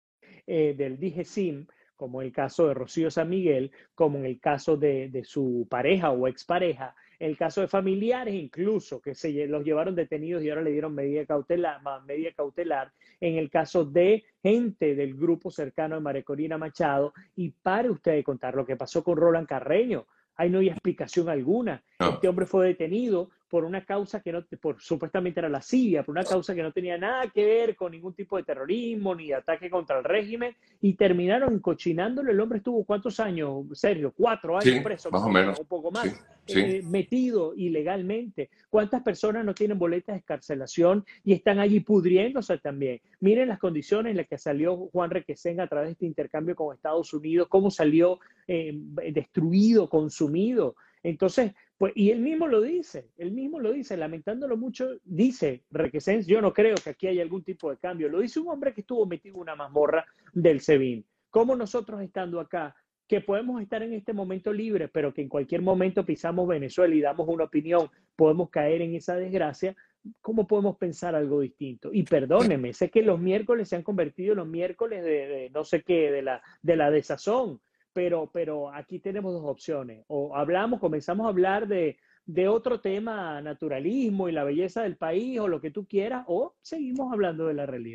eh, 0.47 0.73
del 0.79 0.97
DGCIM, 0.97 1.67
como 1.97 2.23
en 2.23 2.29
el 2.29 2.33
caso 2.33 2.69
de 2.69 2.75
Rocío 2.75 3.11
San 3.11 3.29
Miguel, 3.29 3.73
como 3.93 4.19
en 4.19 4.25
el 4.25 4.39
caso 4.39 4.77
de, 4.77 5.09
de 5.09 5.25
su 5.25 5.67
pareja 5.69 6.13
o 6.13 6.29
expareja, 6.29 6.95
en 7.19 7.31
el 7.31 7.37
caso 7.37 7.61
de 7.61 7.67
familiares 7.67 8.35
incluso, 8.35 9.01
que 9.01 9.17
se 9.17 9.49
los 9.49 9.65
llevaron 9.65 9.97
detenidos 9.97 10.45
y 10.45 10.49
ahora 10.49 10.63
le 10.63 10.71
dieron 10.71 10.95
medida 10.95 11.27
cautelar, 11.27 11.81
medida 12.07 12.31
cautelar, 12.37 12.93
en 13.21 13.37
el 13.37 13.51
caso 13.51 13.85
de 13.85 14.23
gente 14.41 14.95
del 14.95 15.17
grupo 15.17 15.51
cercano 15.51 15.97
de 15.97 16.03
María 16.03 16.23
Corina 16.23 16.57
Machado, 16.57 17.15
y 17.35 17.51
pare 17.51 17.91
usted 17.91 18.13
de 18.13 18.23
contar 18.23 18.55
lo 18.55 18.65
que 18.65 18.77
pasó 18.77 19.03
con 19.03 19.17
Roland 19.17 19.49
Carreño, 19.49 20.07
ahí 20.37 20.51
no 20.51 20.61
hay 20.61 20.69
explicación 20.69 21.29
alguna. 21.29 21.83
Este 21.99 22.29
hombre 22.29 22.47
fue 22.47 22.69
detenido 22.69 23.29
por 23.49 23.65
una 23.65 23.85
causa 23.85 24.21
que 24.21 24.31
no, 24.31 24.45
por, 24.61 24.81
supuestamente 24.81 25.41
era 25.41 25.49
la 25.49 25.61
Siria, 25.61 26.05
por 26.05 26.13
una 26.13 26.23
causa 26.23 26.55
que 26.55 26.63
no 26.63 26.71
tenía 26.71 26.97
nada 26.97 27.29
que 27.29 27.45
ver 27.45 27.75
con 27.75 27.91
ningún 27.91 28.15
tipo 28.15 28.37
de 28.37 28.45
terrorismo 28.45 29.17
ni 29.17 29.29
de 29.29 29.35
ataque 29.35 29.69
contra 29.69 29.99
el 29.99 30.05
régimen, 30.05 30.55
y 30.81 30.95
terminaron 30.95 31.59
cochinándolo. 31.59 32.31
El 32.31 32.39
hombre 32.39 32.59
estuvo 32.59 32.85
cuántos 32.85 33.19
años, 33.19 33.65
Sergio, 33.73 34.13
cuatro 34.17 34.57
años 34.57 34.85
preso, 34.85 35.11
más 35.11 35.23
o 35.23 35.29
menos, 35.29 35.59
un 35.59 35.67
poco 35.67 35.91
más, 35.91 36.07
eh, 36.47 36.83
metido 36.85 37.53
ilegalmente. 37.57 38.49
¿Cuántas 38.71 39.03
personas 39.03 39.45
no 39.45 39.55
tienen 39.55 39.79
boletas 39.79 40.15
de 40.15 40.21
escarcelación 40.21 41.05
y 41.25 41.33
están 41.33 41.59
allí 41.59 41.81
pudriéndose 41.81 42.59
también? 42.59 43.01
Miren 43.19 43.49
las 43.49 43.59
condiciones 43.59 44.13
en 44.13 44.19
las 44.19 44.29
que 44.29 44.39
salió 44.39 44.77
Juan 44.93 45.11
Requesén 45.11 45.61
a 45.61 45.67
través 45.67 45.89
de 45.89 45.93
este 45.93 46.07
intercambio 46.07 46.55
con 46.55 46.77
Estados 46.77 47.13
Unidos, 47.13 47.49
cómo 47.49 47.73
salió 47.73 48.21
eh, 48.47 48.73
destruido, 49.13 49.89
consumido. 49.89 50.77
Entonces, 51.03 51.53
pues, 51.79 51.93
y 51.95 52.11
él 52.11 52.19
mismo 52.19 52.49
lo 52.49 52.61
dice, 52.61 53.09
él 53.17 53.31
mismo 53.31 53.61
lo 53.61 53.73
dice, 53.73 53.97
lamentándolo 53.97 54.57
mucho, 54.57 54.99
dice 55.05 55.63
Requesens, 55.71 56.27
yo 56.27 56.43
no 56.43 56.53
creo 56.53 56.75
que 56.75 56.91
aquí 56.91 57.07
haya 57.07 57.23
algún 57.23 57.45
tipo 57.45 57.71
de 57.71 57.77
cambio. 57.77 58.09
Lo 58.09 58.19
dice 58.19 58.41
un 58.41 58.49
hombre 58.49 58.75
que 58.75 58.81
estuvo 58.81 59.07
metido 59.07 59.37
en 59.37 59.43
una 59.43 59.55
mazmorra 59.55 60.05
del 60.33 60.61
SEBIN. 60.61 61.05
Como 61.31 61.55
nosotros 61.55 62.03
estando 62.03 62.41
acá, 62.41 62.75
que 63.07 63.21
podemos 63.21 63.63
estar 63.63 63.83
en 63.85 63.95
este 63.95 64.13
momento 64.13 64.53
libres, 64.53 64.91
pero 64.93 65.15
que 65.15 65.23
en 65.23 65.29
cualquier 65.29 65.63
momento 65.63 66.05
pisamos 66.05 66.49
Venezuela 66.49 66.95
y 66.95 67.01
damos 67.01 67.29
una 67.29 67.45
opinión, 67.45 67.89
podemos 68.17 68.51
caer 68.51 68.83
en 68.83 68.97
esa 68.97 69.15
desgracia, 69.15 69.77
¿cómo 70.21 70.49
podemos 70.49 70.77
pensar 70.79 71.15
algo 71.15 71.41
distinto? 71.41 71.91
Y 71.93 72.03
perdóneme, 72.03 72.73
sé 72.73 72.91
que 72.91 73.03
los 73.03 73.21
miércoles 73.21 73.69
se 73.69 73.77
han 73.77 73.85
convertido 73.85 74.33
en 74.33 74.39
los 74.39 74.49
miércoles 74.49 75.05
de, 75.05 75.27
de 75.29 75.51
no 75.51 75.65
sé 75.65 75.83
qué, 75.83 76.11
de 76.11 76.23
la, 76.23 76.43
de 76.61 76.77
la 76.77 76.91
desazón, 76.91 77.61
pero, 77.99 78.31
pero 78.33 78.73
aquí 78.73 79.01
tenemos 79.01 79.33
dos 79.33 79.43
opciones. 79.45 80.05
O 80.07 80.37
hablamos, 80.37 80.79
comenzamos 80.79 81.27
a 81.27 81.31
hablar 81.31 81.67
de, 81.67 81.97
de 82.27 82.47
otro 82.47 82.81
tema, 82.81 83.43
naturalismo 83.43 84.29
y 84.29 84.33
la 84.33 84.45
belleza 84.45 84.85
del 84.85 84.97
país 84.97 85.41
o 85.41 85.49
lo 85.49 85.61
que 85.61 85.73
tú 85.73 85.85
quieras, 85.85 86.25
o 86.29 86.55
seguimos 86.63 87.13
hablando 87.13 87.49
de 87.49 87.55
la 87.55 87.67
realidad. 87.67 87.87